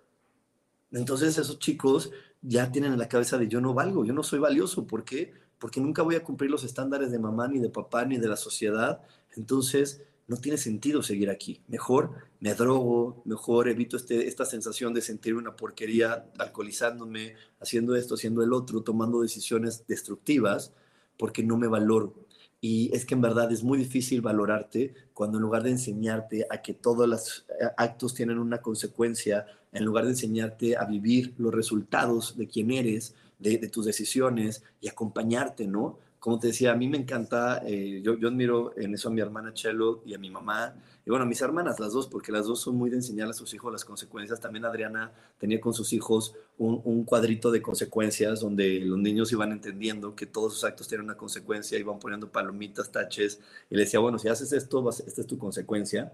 [0.90, 2.10] Entonces, esos chicos
[2.42, 4.88] ya tienen en la cabeza de yo no valgo, yo no soy valioso.
[4.88, 5.32] ¿Por qué?
[5.60, 8.36] Porque nunca voy a cumplir los estándares de mamá, ni de papá, ni de la
[8.36, 9.00] sociedad.
[9.36, 11.62] Entonces, no tiene sentido seguir aquí.
[11.68, 12.10] Mejor
[12.40, 18.42] me drogo, mejor evito este, esta sensación de sentir una porquería alcoholizándome, haciendo esto, haciendo
[18.42, 20.72] el otro, tomando decisiones destructivas,
[21.20, 22.14] porque no me valoro.
[22.62, 26.62] Y es que en verdad es muy difícil valorarte cuando en lugar de enseñarte a
[26.62, 31.54] que todos los eh, actos tienen una consecuencia, en lugar de enseñarte a vivir los
[31.54, 35.98] resultados de quién eres, de, tus decisiones y acompañarte, ¿no?
[36.18, 39.22] como te decía, a mí me encanta, eh, yo, yo, admiro en eso a mi
[39.22, 40.74] hermana Chelo y a mi mamá,
[41.10, 43.72] bueno, mis hermanas, las dos, porque las dos son muy de enseñar a sus hijos
[43.72, 44.40] las consecuencias.
[44.40, 50.14] También Adriana tenía con sus hijos un, cuadrito de consecuencias donde los niños iban entendiendo
[50.14, 54.18] que todos sus actos tienen una consecuencia, iban poniendo palomitas, taches, y le decía, bueno,
[54.18, 56.12] si haces esto, esta es tu consecuencia.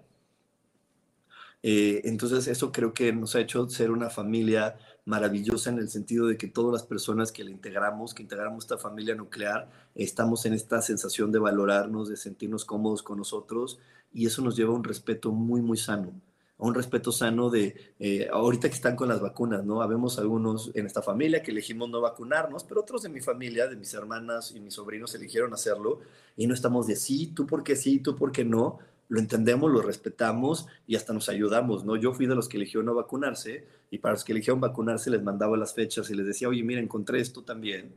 [1.63, 4.77] Eh, entonces eso creo que nos ha hecho ser una familia
[5.07, 8.77] maravillosa en el sentido de que todas las personas que la integramos, que integramos esta
[8.77, 13.79] familia nuclear, estamos en esta sensación de valorarnos, de sentirnos cómodos con nosotros
[14.13, 16.13] y eso nos lleva a un respeto muy, muy sano
[16.59, 19.83] a un respeto sano de, eh, ahorita que están con las vacunas, ¿no?
[19.83, 23.77] Habemos algunos en esta familia que elegimos no vacunarnos, pero otros de mi familia, de
[23.77, 26.01] mis hermanas y mis sobrinos eligieron hacerlo
[26.37, 28.79] y no estamos de sí, tú por qué sí, tú por qué no,
[29.09, 31.97] lo entendemos, lo respetamos y hasta nos ayudamos, ¿no?
[31.97, 35.23] Yo fui de los que eligió no vacunarse y para los que eligieron vacunarse les
[35.23, 37.95] mandaba las fechas y les decía, oye, mira, encontré esto también.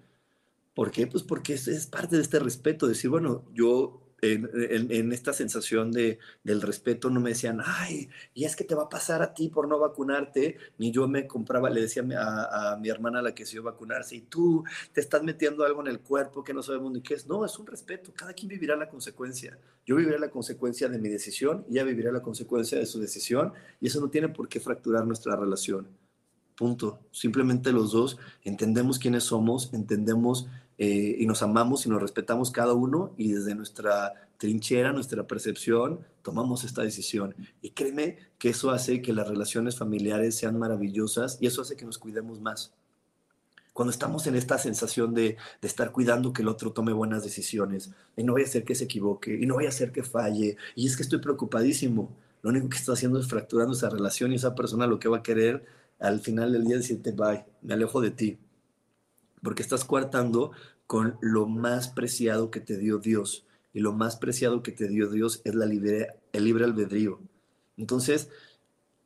[0.74, 1.08] ¿Por qué?
[1.08, 6.20] Pues porque es, es parte de este respeto, decir, bueno, yo en, esta sensación de,
[6.44, 9.50] del respeto no me decían, ay, y es que te va a pasar a ti
[9.50, 13.58] por no vacunarte, ni yo me compraba, le decía a, mi hermana la que se
[13.58, 14.64] a vacunarse, y tú
[14.94, 17.28] te estás metiendo algo en el cuerpo que no sabemos ni qué es.
[17.28, 19.58] No, es un respeto, cada quien vivirá la consecuencia.
[19.86, 23.54] Yo viviré la consecuencia de mi decisión, y ella vivirá la consecuencia de su decisión,
[23.80, 25.88] y eso no tiene por qué fracturar nuestra relación.
[26.60, 27.00] Punto.
[27.12, 30.50] Simplemente los dos entendemos quiénes somos, entendemos
[30.82, 36.00] eh, y nos amamos y nos respetamos cada uno y desde nuestra trinchera, nuestra percepción,
[36.22, 37.36] tomamos esta decisión.
[37.62, 41.84] Y créeme que eso hace que las relaciones familiares sean maravillosas y eso hace que
[41.84, 42.74] nos cuidemos más.
[43.74, 47.92] Cuando estamos en esta sensación de, de estar cuidando que el otro tome buenas decisiones,
[48.16, 50.56] y no voy a hacer que se equivoque, y no voy a hacer que falle,
[50.76, 54.36] y es que estoy preocupadísimo, lo único que está haciendo es fracturando esa relación y
[54.36, 55.66] esa persona lo que va a querer
[56.00, 58.40] al final del día es decirte, bye, me alejo de ti
[59.42, 60.52] porque estás coartando
[60.88, 63.46] con lo más preciado que te dio Dios.
[63.74, 67.20] Y lo más preciado que te dio Dios es la libre, el libre albedrío.
[67.78, 68.30] Entonces,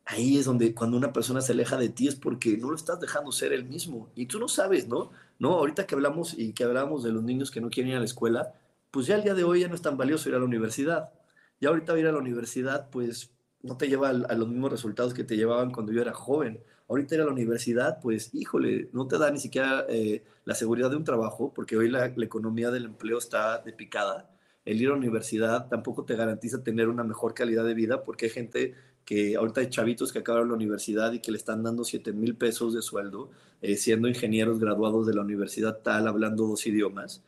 [0.05, 2.99] ahí es donde cuando una persona se aleja de ti es porque no lo estás
[2.99, 4.09] dejando ser él mismo.
[4.15, 5.11] Y tú no sabes, ¿no?
[5.39, 7.99] No, ahorita que hablamos y que hablamos de los niños que no quieren ir a
[7.99, 8.53] la escuela,
[8.91, 11.11] pues ya el día de hoy ya no es tan valioso ir a la universidad.
[11.59, 13.31] Ya ahorita ir a la universidad, pues
[13.61, 16.63] no te lleva a, a los mismos resultados que te llevaban cuando yo era joven.
[16.93, 20.91] Ahorita ir a la universidad, pues híjole, no te da ni siquiera eh, la seguridad
[20.91, 24.29] de un trabajo, porque hoy la, economía del empleo está de picada.
[24.63, 28.25] El ir a la universidad tampoco te garantiza tener una mejor calidad de vida, porque
[28.27, 28.75] hay gente
[29.05, 32.35] que ahorita hay chavitos que acabaron la universidad y que le están dando 7 mil
[32.35, 33.31] pesos de sueldo,
[33.63, 37.23] eh, siendo ingenieros graduados de la universidad tal, hablando dos idiomas.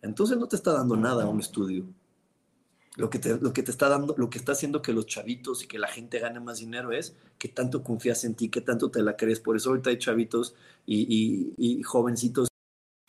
[0.00, 1.84] Entonces no te está dando nada un estudio
[2.96, 5.62] lo que, te, lo que te está dando, lo que está haciendo que los chavitos
[5.62, 8.90] y que la gente gane más dinero es que tanto confías en ti, que tanto
[8.90, 9.40] te la crees.
[9.40, 10.54] Por eso ahorita hay chavitos
[10.86, 12.48] y, y, jovencitos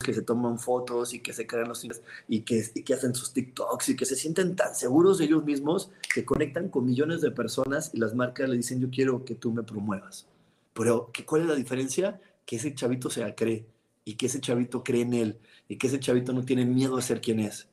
[0.04, 1.86] que se toman fotos y que se crean los
[2.28, 5.44] y que, y que hacen sus TikToks y que se sienten tan seguros de ellos
[5.44, 9.34] mismos que conectan con millones de personas y las marcas le dicen yo quiero que
[9.34, 10.26] tú me promuevas.
[10.74, 12.20] Pero ¿cuál es la diferencia?
[12.46, 13.66] Que ese chavito se la cree
[14.04, 17.02] y que ese chavito cree en él y que ese chavito no tiene miedo a
[17.02, 17.68] ser quien es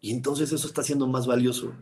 [0.00, 1.74] y entonces eso está siendo más valioso.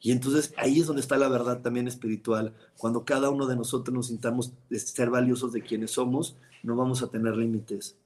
[0.00, 2.54] Y entonces ahí es donde está la verdad también espiritual.
[2.76, 7.08] Cuando cada uno de nosotros nos sintamos ser valiosos de quienes somos, no vamos a
[7.08, 7.96] tener límites.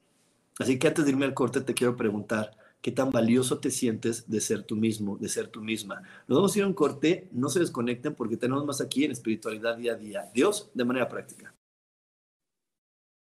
[0.58, 4.28] Así que antes de irme al corte te quiero preguntar, ¿qué tan valioso te sientes
[4.30, 6.02] de ser tú mismo, de ser tú misma?
[6.28, 9.12] Nos vamos a ir a un corte, no se desconecten porque tenemos más aquí en
[9.12, 10.30] espiritualidad día a día.
[10.34, 11.54] Dios de manera práctica.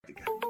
[0.06, 0.49] En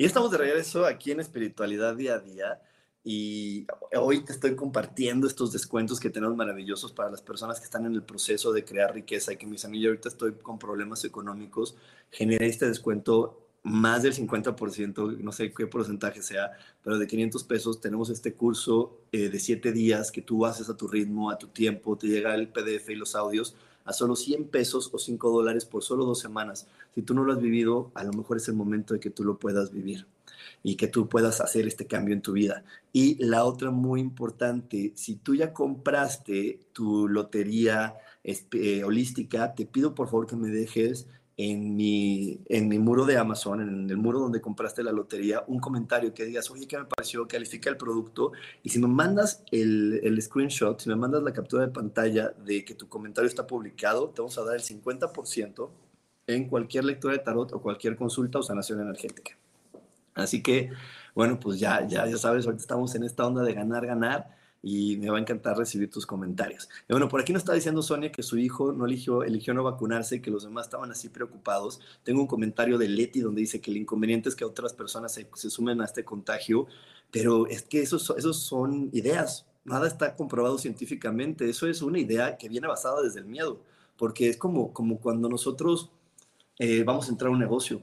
[0.00, 2.62] Y estamos de regreso aquí en Espiritualidad Día a Día
[3.04, 7.84] y hoy te estoy compartiendo estos descuentos que tenemos maravillosos para las personas que están
[7.84, 11.76] en el proceso de crear riqueza y que mis amigos ahorita estoy con problemas económicos,
[12.10, 17.78] generé este descuento más del 50%, no sé qué porcentaje sea, pero de 500 pesos.
[17.82, 21.48] Tenemos este curso eh, de 7 días que tú haces a tu ritmo, a tu
[21.48, 23.54] tiempo, te llega el PDF y los audios
[23.90, 26.66] a solo 100 pesos o 5 dólares por solo dos semanas.
[26.94, 29.24] Si tú no lo has vivido, a lo mejor es el momento de que tú
[29.24, 30.06] lo puedas vivir
[30.62, 32.64] y que tú puedas hacer este cambio en tu vida.
[32.92, 39.94] Y la otra muy importante, si tú ya compraste tu lotería este, holística, te pido
[39.94, 41.08] por favor que me dejes
[41.42, 45.58] en mi, en mi muro de Amazon, en el muro donde compraste la lotería, un
[45.58, 47.26] comentario que digas, oye, ¿qué me pareció?
[47.26, 48.32] Califica el producto.
[48.62, 52.62] Y si me mandas el, el, screenshot, si me mandas la captura de pantalla de
[52.62, 55.70] que tu comentario está publicado, te vamos a dar el 50%
[56.26, 59.38] en cualquier lectura de tarot o cualquier consulta o sanación energética.
[60.14, 60.70] Así que,
[61.14, 64.96] bueno, pues ya, ya, ya sabes, ahorita estamos en esta onda de ganar, ganar y
[64.98, 66.68] me va a encantar recibir tus comentarios.
[66.88, 69.62] Y bueno, por aquí nos está diciendo Sonia que su hijo no eligió, eligió no
[69.64, 71.80] vacunarse y que los demás estaban así preocupados.
[72.02, 75.28] Tengo un comentario de Leti donde dice que el inconveniente es que otras personas se,
[75.34, 76.66] se sumen a este contagio,
[77.10, 82.36] pero es que esos, esos son ideas, nada está comprobado científicamente, eso es una idea
[82.36, 83.62] que viene basada desde el miedo,
[83.96, 85.90] porque es como, como cuando nosotros
[86.58, 87.82] eh, vamos a entrar a un negocio,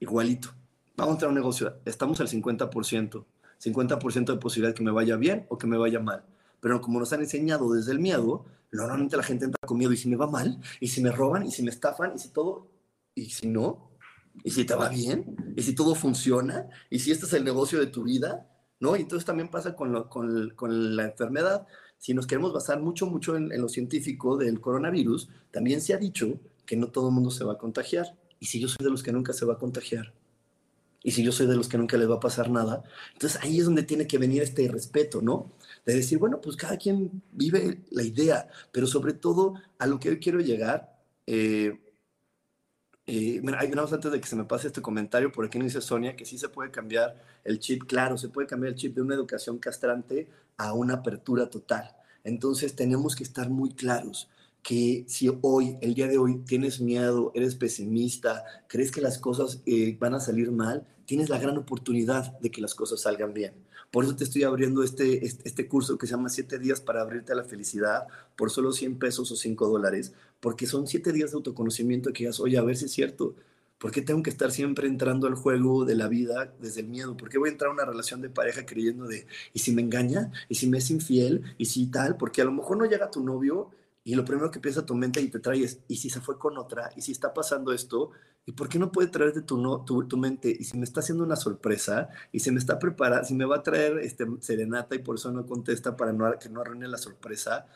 [0.00, 0.50] igualito,
[0.96, 3.24] vamos a entrar a un negocio, estamos al 50%,
[3.62, 6.24] 50% de posibilidad que me vaya bien o que me vaya mal.
[6.60, 9.96] Pero como nos han enseñado desde el miedo, normalmente la gente entra con miedo y
[9.96, 12.70] si me va mal, y si me roban, y si me estafan, y si todo,
[13.14, 13.90] y si no,
[14.42, 17.78] y si te va bien, y si todo funciona, y si este es el negocio
[17.78, 18.48] de tu vida,
[18.80, 18.96] ¿no?
[18.96, 21.66] Y entonces también pasa con, con, con la enfermedad.
[21.98, 25.98] Si nos queremos basar mucho, mucho en, en, lo científico del coronavirus, también se ha
[25.98, 28.16] dicho que no todo el mundo se va a contagiar.
[28.40, 30.12] Y si yo soy de los que nunca se va a contagiar,
[31.02, 32.82] y si yo soy de los que nunca les va a pasar nada,
[33.12, 35.52] entonces ahí es donde tiene que venir este respeto, ¿no?
[35.84, 40.10] De decir, bueno, pues cada quien vive la idea, pero sobre todo a lo que
[40.10, 40.96] hoy quiero llegar,
[41.26, 41.80] eh,
[43.06, 45.80] eh, hay una antes de que se me pase este comentario, por aquí nos dice
[45.80, 49.02] Sonia que sí se puede cambiar el chip, claro, se puede cambiar el chip de
[49.02, 51.96] una educación castrante a una apertura total.
[52.22, 54.28] Entonces tenemos que estar muy claros
[54.62, 59.60] que si hoy, el día de hoy, tienes miedo, eres pesimista, crees que las cosas
[59.66, 63.54] eh, van a salir mal, tienes la gran oportunidad de que las cosas salgan bien.
[63.90, 67.02] Por eso te estoy abriendo este, este, este curso que se llama 7 días para
[67.02, 68.06] abrirte a la felicidad
[68.36, 72.40] por solo 100 pesos o 5 dólares, porque son 7 días de autoconocimiento que digas,
[72.40, 73.34] oye, a ver si es cierto.
[73.78, 77.16] ¿Por qué tengo que estar siempre entrando al juego de la vida desde el miedo?
[77.16, 79.82] ¿Por qué voy a entrar a una relación de pareja creyendo de, ¿y si me
[79.82, 80.30] engaña?
[80.48, 81.42] ¿Y si me es infiel?
[81.58, 82.16] ¿Y si tal?
[82.16, 83.72] Porque a lo mejor no llega tu novio
[84.04, 86.38] y lo primero que piensa tu mente y te trae es, ¿y si se fue
[86.38, 86.90] con otra?
[86.96, 88.10] ¿Y si está pasando esto?
[88.44, 90.54] ¿Y por qué no puede traerte tu, no, tu, tu mente?
[90.58, 92.08] ¿Y si me está haciendo una sorpresa?
[92.32, 93.24] ¿Y si me está preparando?
[93.24, 96.48] ¿Si me va a traer este, serenata y por eso no contesta para no, que
[96.48, 97.66] no arruine la sorpresa?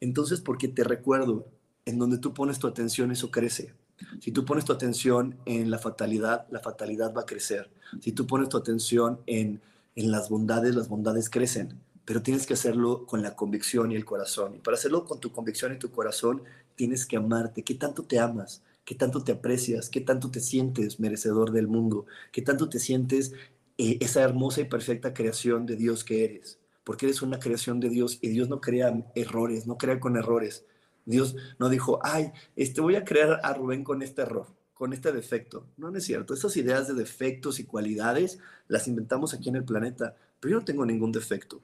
[0.00, 1.46] Entonces, porque te recuerdo,
[1.84, 3.72] en donde tú pones tu atención, eso crece.
[4.20, 7.70] Si tú pones tu atención en la fatalidad, la fatalidad va a crecer.
[8.00, 9.60] Si tú pones tu atención en,
[9.94, 14.04] en las bondades, las bondades crecen pero tienes que hacerlo con la convicción y el
[14.04, 14.54] corazón.
[14.54, 16.42] Y para hacerlo con tu convicción y tu corazón,
[16.76, 17.64] tienes que amarte.
[17.64, 18.62] ¿Qué tanto te amas?
[18.84, 19.90] ¿Qué tanto te aprecias?
[19.90, 22.06] ¿Qué tanto te sientes merecedor del mundo?
[22.30, 23.32] ¿Qué tanto te sientes
[23.76, 26.60] eh, esa hermosa y perfecta creación de Dios que eres?
[26.84, 30.64] Porque eres una creación de Dios y Dios no crea errores, no crea con errores.
[31.06, 35.10] Dios no dijo, ay, este, voy a crear a Rubén con este error, con este
[35.10, 35.66] defecto.
[35.76, 36.34] No, no es cierto.
[36.34, 38.38] Esas ideas de defectos y cualidades
[38.68, 41.60] las inventamos aquí en el planeta, pero yo no tengo ningún defecto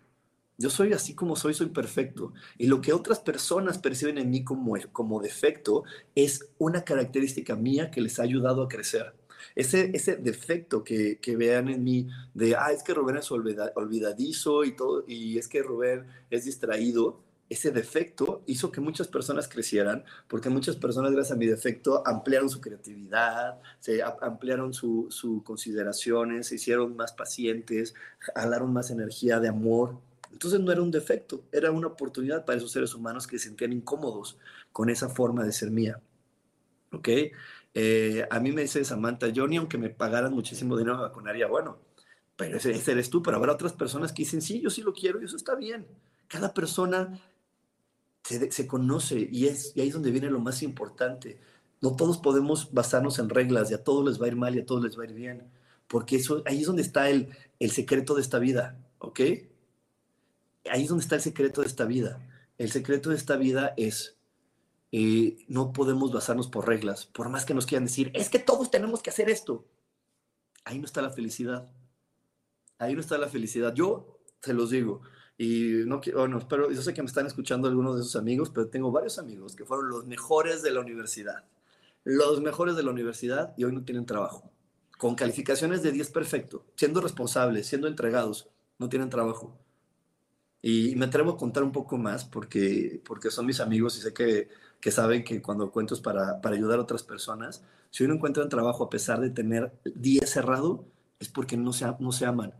[0.58, 2.32] Yo soy así como soy, soy perfecto.
[2.58, 5.84] Y lo que otras personas perciben en mí como, como defecto
[6.14, 9.14] es una característica mía que les ha ayudado a crecer.
[9.56, 14.64] Ese, ese defecto que, que vean en mí de, ah, es que Rubén es olvidadizo
[14.64, 17.20] y todo, y es que Rubén es distraído,
[17.52, 22.48] ese defecto hizo que muchas personas crecieran, porque muchas personas, gracias a mi defecto, ampliaron
[22.48, 29.48] su creatividad, se ampliaron sus su consideraciones, se hicieron más pacientes, jalaron más energía de
[29.48, 29.98] amor.
[30.32, 33.72] Entonces no era un defecto, era una oportunidad para esos seres humanos que se sentían
[33.72, 34.38] incómodos
[34.72, 36.00] con esa forma de ser mía.
[36.92, 37.08] ¿Ok?
[37.74, 41.46] Eh, a mí me dice Samantha, yo ni aunque me pagaran muchísimo dinero me vacunaría,
[41.46, 41.78] bueno,
[42.36, 44.92] pero ese, ese eres tú, pero habrá otras personas que dicen, sí, yo sí lo
[44.92, 45.86] quiero y eso está bien.
[46.28, 47.20] Cada persona
[48.24, 51.40] se, conoce y, es, y ahí es donde viene lo más importante.
[51.80, 54.60] No todos podemos basarnos en reglas y a todos les va a ir mal y
[54.60, 55.50] a todos les va a ir bien,
[55.88, 57.28] porque eso, ahí es donde está el,
[57.58, 59.20] el secreto de esta vida, ¿ok?
[60.70, 62.20] Ahí es donde está el secreto de esta vida.
[62.58, 64.16] El secreto de esta vida es,
[64.92, 68.70] eh, no podemos basarnos por reglas, por más que nos quieran decir, es que todos
[68.70, 69.64] tenemos que hacer esto.
[70.64, 71.70] Ahí no está la felicidad.
[72.78, 73.74] Ahí no está la felicidad.
[73.74, 75.02] Yo se los digo,
[75.38, 78.50] y no quiero, bueno, espero, yo sé que me están escuchando algunos de esos amigos,
[78.50, 81.44] pero tengo varios amigos que fueron los mejores de la universidad.
[82.04, 84.52] Los mejores de la universidad y hoy no tienen trabajo.
[84.98, 88.48] Con calificaciones de 10 perfecto, siendo responsables, siendo entregados,
[88.78, 89.58] no tienen trabajo.
[90.62, 94.14] Y me atrevo a contar un poco más porque, porque son mis amigos y sé
[94.14, 94.48] que,
[94.80, 97.64] que saben que cuando cuento es para, para ayudar a otras personas.
[97.90, 100.86] Si uno encuentra un trabajo a pesar de tener 10 cerrado,
[101.18, 102.54] es porque no se, no aman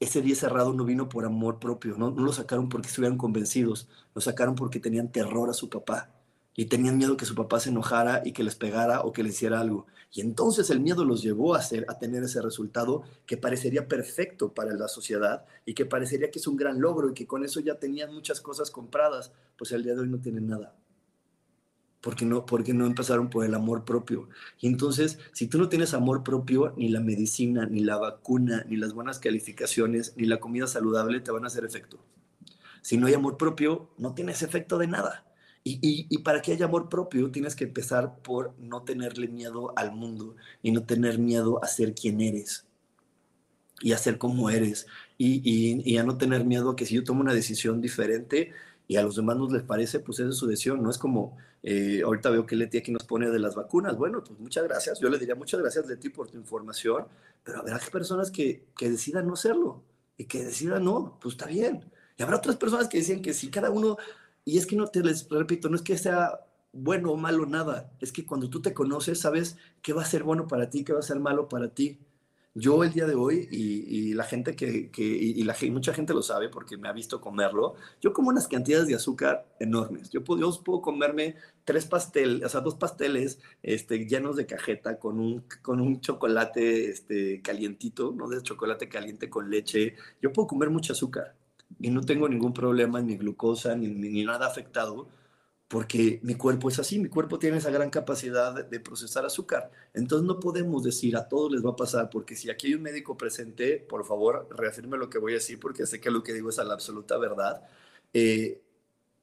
[0.00, 2.10] ese día cerrado no vino por amor propio, ¿no?
[2.10, 6.10] no lo sacaron porque estuvieran convencidos, lo sacaron porque tenían terror a su papá
[6.56, 9.28] y tenían miedo que su papá se enojara y que les pegara o que le
[9.28, 9.86] hiciera algo.
[10.12, 14.54] Y entonces el miedo los llevó a, hacer, a tener ese resultado que parecería perfecto
[14.54, 17.60] para la sociedad y que parecería que es un gran logro y que con eso
[17.60, 20.74] ya tenían muchas cosas compradas, pues el día de hoy no tienen nada
[22.06, 24.28] porque no, porque no empezaron por el amor propio.
[24.60, 28.76] Y entonces, si tú no tienes amor propio, ni la medicina, ni la vacuna, ni
[28.76, 31.98] las buenas calificaciones, ni la comida saludable te van a hacer efecto.
[32.80, 35.25] Si no hay amor propio, no tienes efecto de nada.
[35.68, 39.90] Y, y, para que haya amor propio, tienes que empezar por no tenerle miedo al
[39.90, 42.66] mundo y no tener miedo a ser quien eres
[43.80, 44.86] y a ser como eres.
[45.18, 48.52] Y, y, a no tener miedo a que si yo tomo una decisión diferente,
[48.86, 51.36] y a los demás nos les parece, pues esa es su decisión, no es como,
[51.64, 55.00] eh, ahorita veo que Leti aquí nos pone de las vacunas, bueno, pues muchas gracias,
[55.00, 57.06] yo le diría muchas gracias Leti por tu información,
[57.42, 59.82] pero habrá personas que, que decidan no hacerlo
[60.16, 61.90] y que decidan no, pues está bien.
[62.16, 63.98] Y habrá otras personas que decían que si cada uno,
[64.46, 67.92] y es que no te les repito, no es que sea bueno o malo nada,
[68.00, 70.92] es que cuando tú te conoces sabes qué va a ser bueno para ti, qué
[70.92, 71.98] va a ser malo para ti.
[72.54, 76.22] Yo el día de hoy, y, la gente que, que y, la, mucha gente lo
[76.22, 80.08] sabe porque me ha visto comerlo, yo como unas cantidades de azúcar enormes.
[80.10, 81.34] Yo puedo, yo puedo comerme
[81.64, 86.88] tres pasteles, o sea, dos pasteles este, llenos de cajeta con un, con un chocolate
[86.88, 88.28] este, calientito, ¿no?
[88.28, 89.96] De chocolate caliente con leche.
[90.22, 91.34] Yo puedo comer mucho azúcar
[91.78, 95.08] y no tengo ningún problema en mi glucosa ni, ni nada afectado
[95.68, 99.70] porque mi cuerpo es así, mi cuerpo tiene esa gran capacidad de, procesar azúcar.
[99.94, 102.82] Entonces no podemos decir a todos les va a pasar, porque si aquí hay un
[102.82, 106.34] médico presente, por favor, reafirme lo que voy a decir, porque sé que lo que
[106.34, 107.62] digo es a la absoluta verdad.
[108.12, 108.62] Eh,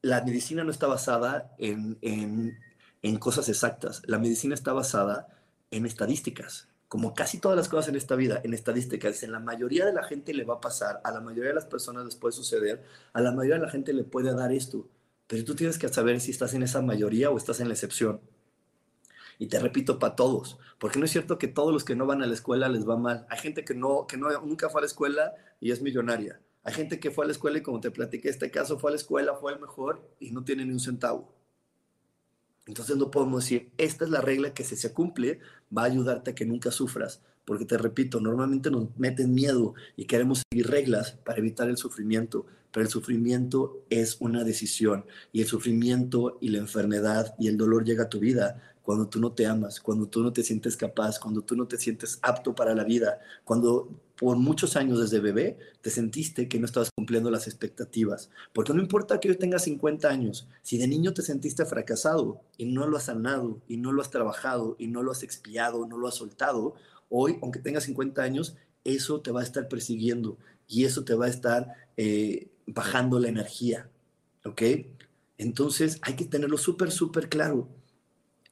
[0.02, 2.60] la medicina no está basada en, en,
[3.02, 5.28] en cosas exactas, la medicina está basada
[5.72, 9.84] en estadísticas, como casi todas las cosas en esta vida, en estadísticas, en la mayoría
[9.84, 12.34] de la gente le va a pasar, a la mayoría de las personas les puede
[12.34, 12.84] suceder,
[13.14, 14.88] a la mayoría de la gente le puede dar esto.
[15.26, 18.22] Pero tú tienes que saber si estás en esa mayoría o estás en la excepción.
[19.39, 22.22] Y te repito, para todos, porque no es cierto que todos los que no van
[22.22, 23.26] a la escuela les va mal.
[23.32, 26.41] Hay gente que, no, que nunca fue a la escuela y es millonaria.
[26.64, 28.94] Hay gente que fue a la escuela y como te platiqué, este caso fue a
[28.94, 31.34] la escuela, fue el mejor y no tiene ni un centavo.
[32.66, 35.39] Entonces no podemos decir, esta es la regla que si se cumple
[35.76, 40.05] va a ayudarte a que nunca sufras, porque te repito, normalmente nos meten miedo y
[40.05, 45.47] queremos seguir reglas para evitar el sufrimiento, pero el sufrimiento es una decisión y el
[45.47, 49.47] sufrimiento y la enfermedad y el dolor llega a tu vida cuando tú no te
[49.47, 52.84] amas, cuando tú no te sientes capaz, cuando tú no te sientes apto para la
[52.84, 58.29] vida, cuando por muchos años desde bebé te sentiste que no estabas cumpliendo las expectativas.
[58.53, 62.65] Porque no importa que hoy tengas 50 años, si de niño te sentiste fracasado y
[62.65, 65.97] no lo has sanado y no lo has trabajado y no lo has expiado, no
[65.97, 66.75] lo has soltado,
[67.09, 71.25] hoy, aunque tengas 50 años, eso te va a estar persiguiendo y eso te va
[71.25, 73.89] a estar eh, bajando la energía,
[74.45, 74.61] ¿ok?
[75.38, 77.67] Entonces hay que tenerlo súper, súper claro.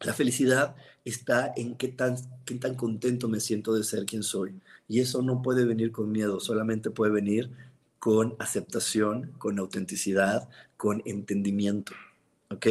[0.02, 0.76] La felicidad
[1.06, 4.60] está en qué tan, qué tan contento me siento de ser quien soy.
[4.88, 7.52] Y eso no puede venir con miedo, solamente puede venir
[8.00, 11.94] con aceptación, con autenticidad, con entendimiento.
[12.50, 12.66] ¿Ok?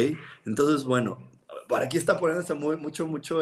[0.45, 1.31] Entonces, bueno,
[1.67, 3.39] por aquí está poniéndose muy, mucho, mucho,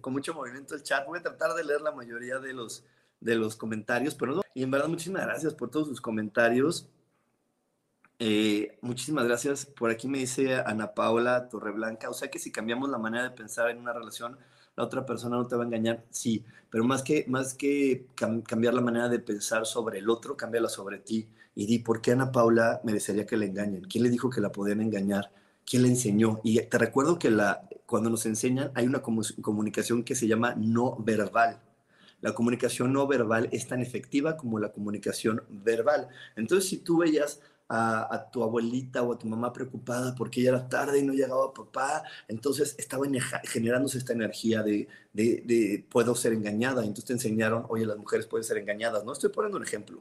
[0.00, 1.06] con mucho movimiento el chat.
[1.06, 2.84] Voy a tratar de leer la mayoría de los,
[3.20, 4.42] de los comentarios, pero no.
[4.54, 6.88] Y en verdad, muchísimas gracias por todos sus comentarios.
[8.22, 9.64] Eh, muchísimas gracias.
[9.64, 12.10] Por aquí me dice Ana Paula Torreblanca.
[12.10, 14.36] O sea que si cambiamos la manera de pensar en una relación,
[14.76, 16.04] la otra persona no te va a engañar.
[16.10, 20.68] Sí, pero más que, más que cambiar la manera de pensar sobre el otro, cámbiala
[20.68, 21.28] sobre ti.
[21.54, 23.84] Y di, ¿por qué Ana Paula merecería que le engañen?
[23.84, 25.32] ¿Quién le dijo que la podían engañar?
[25.64, 26.40] ¿Quién le enseñó?
[26.44, 30.94] Y te recuerdo que la, cuando nos enseñan hay una comunicación que se llama no
[30.98, 31.58] verbal.
[32.20, 36.08] La comunicación no verbal es tan efectiva como la comunicación verbal.
[36.36, 37.40] Entonces, si tú veías
[37.70, 41.54] a, tu abuelita o a tu mamá preocupada porque ya era tarde y no llegaba
[41.54, 43.06] papá, entonces estaba
[43.44, 46.82] generándose esta energía de, de, de puedo ser engañada.
[46.82, 49.04] Entonces te enseñaron, oye, las mujeres pueden ser engañadas.
[49.04, 50.00] No estoy poniendo un ejemplo,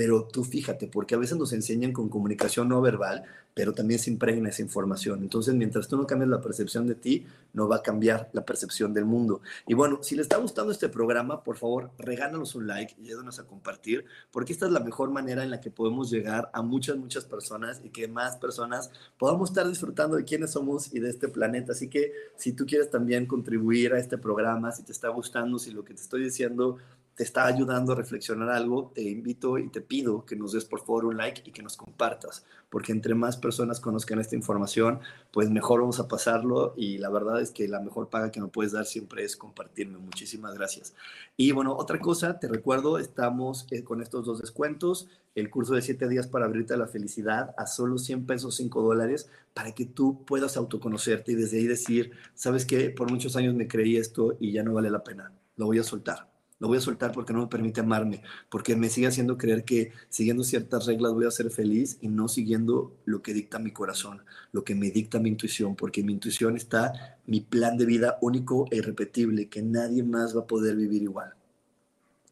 [0.00, 3.22] pero tú fíjate, porque a veces nos enseñan con comunicación no verbal,
[3.52, 5.20] pero también se impregna esa información.
[5.20, 8.94] Entonces, mientras tú no cambies la percepción de ti, no va a cambiar la percepción
[8.94, 9.42] del mundo.
[9.66, 13.40] Y bueno, si les está gustando este programa, por favor, regálanos un like y ayúdanos
[13.40, 16.96] a compartir, porque esta es la mejor manera en la que podemos llegar a muchas,
[16.96, 21.28] muchas personas y que más personas podamos estar disfrutando de quiénes somos y de este
[21.28, 21.72] planeta.
[21.72, 25.72] Así que si tú quieres también contribuir a este programa, si te está gustando, si
[25.72, 26.78] lo que te estoy diciendo
[27.14, 30.80] te está ayudando a reflexionar algo, te invito y te pido que nos des por
[30.80, 35.00] favor un like y que nos compartas, porque entre más personas conozcan esta información,
[35.30, 38.48] pues mejor vamos a pasarlo y la verdad es que la mejor paga que me
[38.48, 39.98] puedes dar siempre es compartirme.
[39.98, 40.94] Muchísimas gracias.
[41.36, 45.82] Y bueno, otra cosa, te recuerdo, estamos eh, con estos dos descuentos, el curso de
[45.82, 49.84] 7 días para abrirte a la felicidad a solo 100 pesos, 5 dólares, para que
[49.84, 54.36] tú puedas autoconocerte y desde ahí decir, sabes que por muchos años me creí esto
[54.40, 56.29] y ya no vale la pena, lo voy a soltar
[56.60, 59.92] lo voy a soltar porque no me permite amarme, porque me sigue haciendo creer que
[60.08, 64.22] siguiendo ciertas reglas voy a ser feliz y no siguiendo lo que dicta mi corazón,
[64.52, 68.66] lo que me dicta mi intuición, porque mi intuición está mi plan de vida único
[68.70, 71.34] e irrepetible, que nadie más va a poder vivir igual.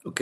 [0.05, 0.21] ¿Ok?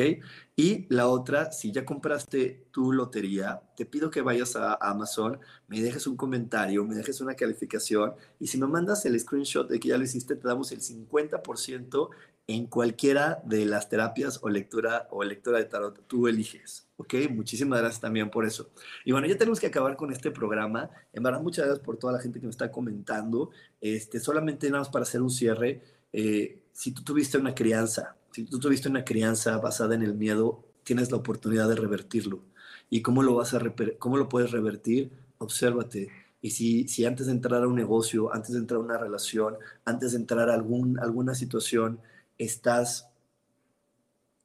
[0.56, 5.38] Y la otra, si ya compraste tu lotería, te pido que vayas a Amazon,
[5.68, 9.78] me dejes un comentario, me dejes una calificación y si me mandas el screenshot de
[9.78, 12.08] que ya lo hiciste, te damos el 50%
[12.48, 16.86] en cualquiera de las terapias o lectura o lectura de tarot tú eliges.
[16.96, 17.14] ¿Ok?
[17.30, 18.70] Muchísimas gracias también por eso.
[19.04, 20.90] Y bueno, ya tenemos que acabar con este programa.
[21.12, 23.50] En verdad, muchas gracias por toda la gente que me está comentando.
[23.80, 25.82] Este, solamente nada más para hacer un cierre.
[26.12, 30.64] Eh, si tú tuviste una crianza, si tú tuviste una crianza basada en el miedo,
[30.84, 32.42] tienes la oportunidad de revertirlo.
[32.88, 33.60] ¿Y cómo lo vas a
[33.98, 35.10] cómo lo puedes revertir?
[35.38, 36.08] Obsérvate.
[36.40, 39.56] Y si, si antes de entrar a un negocio, antes de entrar a una relación,
[39.84, 41.98] antes de entrar a algún, alguna situación,
[42.38, 43.08] estás,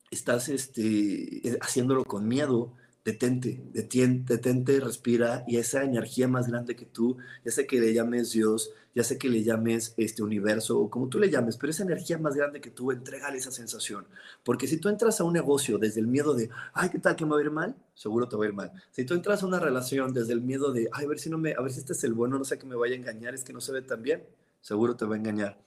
[0.10, 2.74] estás este, eh, haciéndolo con miedo,
[3.04, 7.94] detente, detente, detente, respira y esa energía más grande que tú, ya sé que le
[7.94, 11.72] llames Dios, ya sé que le llames este universo o como tú le llames, pero
[11.72, 14.06] esa energía más grande que tú, entregale esa sensación.
[14.44, 17.26] Porque si tú entras a un negocio desde el miedo de, ay, ¿qué tal que
[17.26, 17.76] me va a ir mal?
[17.96, 18.72] Seguro te va a ir mal.
[18.92, 21.38] Si tú entras a una relación desde el miedo de, ay, a ver si no
[21.38, 23.34] me, a ver si este es el bueno, no sé que me vaya a engañar,
[23.34, 24.24] es que no se ve tan bien,
[24.62, 25.58] seguro te va a engañar.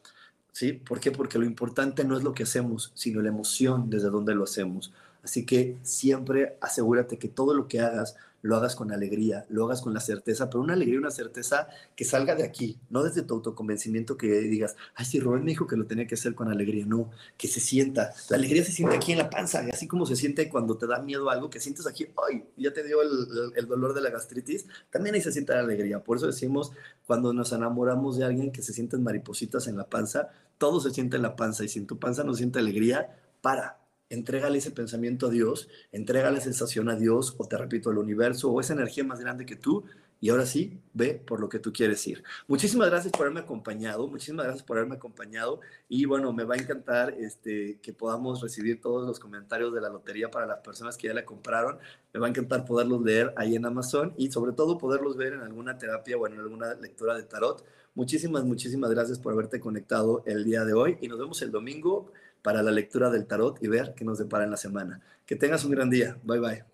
[0.54, 0.72] ¿Sí?
[0.72, 1.10] ¿Por qué?
[1.10, 4.92] Porque lo importante no es lo que hacemos, sino la emoción desde donde lo hacemos.
[5.22, 9.80] Así que siempre asegúrate que todo lo que hagas lo hagas con alegría, lo hagas
[9.80, 13.32] con la certeza, pero una alegría, una certeza que salga de aquí, no desde tu
[13.32, 16.84] autoconvencimiento que digas, ay, sí, Rubén me dijo que lo tenía que hacer con alegría,
[16.84, 18.12] no, que se sienta.
[18.28, 21.00] La alegría se siente aquí en la panza, así como se siente cuando te da
[21.00, 24.66] miedo algo, que sientes aquí, ay, ya te dio el, el dolor de la gastritis,
[24.90, 26.04] también ahí se siente la alegría.
[26.04, 26.70] Por eso decimos,
[27.06, 30.28] cuando nos enamoramos de alguien que se sienten maripositas en la panza,
[30.58, 33.78] todo se siente en la panza y si en tu panza no siente alegría, para,
[34.08, 38.50] entrégale ese pensamiento a Dios, entrégale esa sensación a Dios, o te repito, al universo,
[38.50, 39.84] o esa energía más grande que tú,
[40.24, 42.24] y ahora sí, ve por lo que tú quieres ir.
[42.48, 46.56] Muchísimas gracias por haberme acompañado, muchísimas gracias por haberme acompañado, y bueno, me va a
[46.56, 51.08] encantar este, que podamos recibir todos los comentarios de la lotería para las personas que
[51.08, 51.76] ya la compraron,
[52.14, 55.40] me va a encantar poderlos leer ahí en Amazon, y sobre todo poderlos ver en
[55.40, 57.62] alguna terapia o en alguna lectura de tarot.
[57.94, 62.10] Muchísimas, muchísimas gracias por haberte conectado el día de hoy, y nos vemos el domingo
[62.40, 65.02] para la lectura del tarot y ver qué nos depara en la semana.
[65.26, 66.16] Que tengas un gran día.
[66.24, 66.73] Bye bye.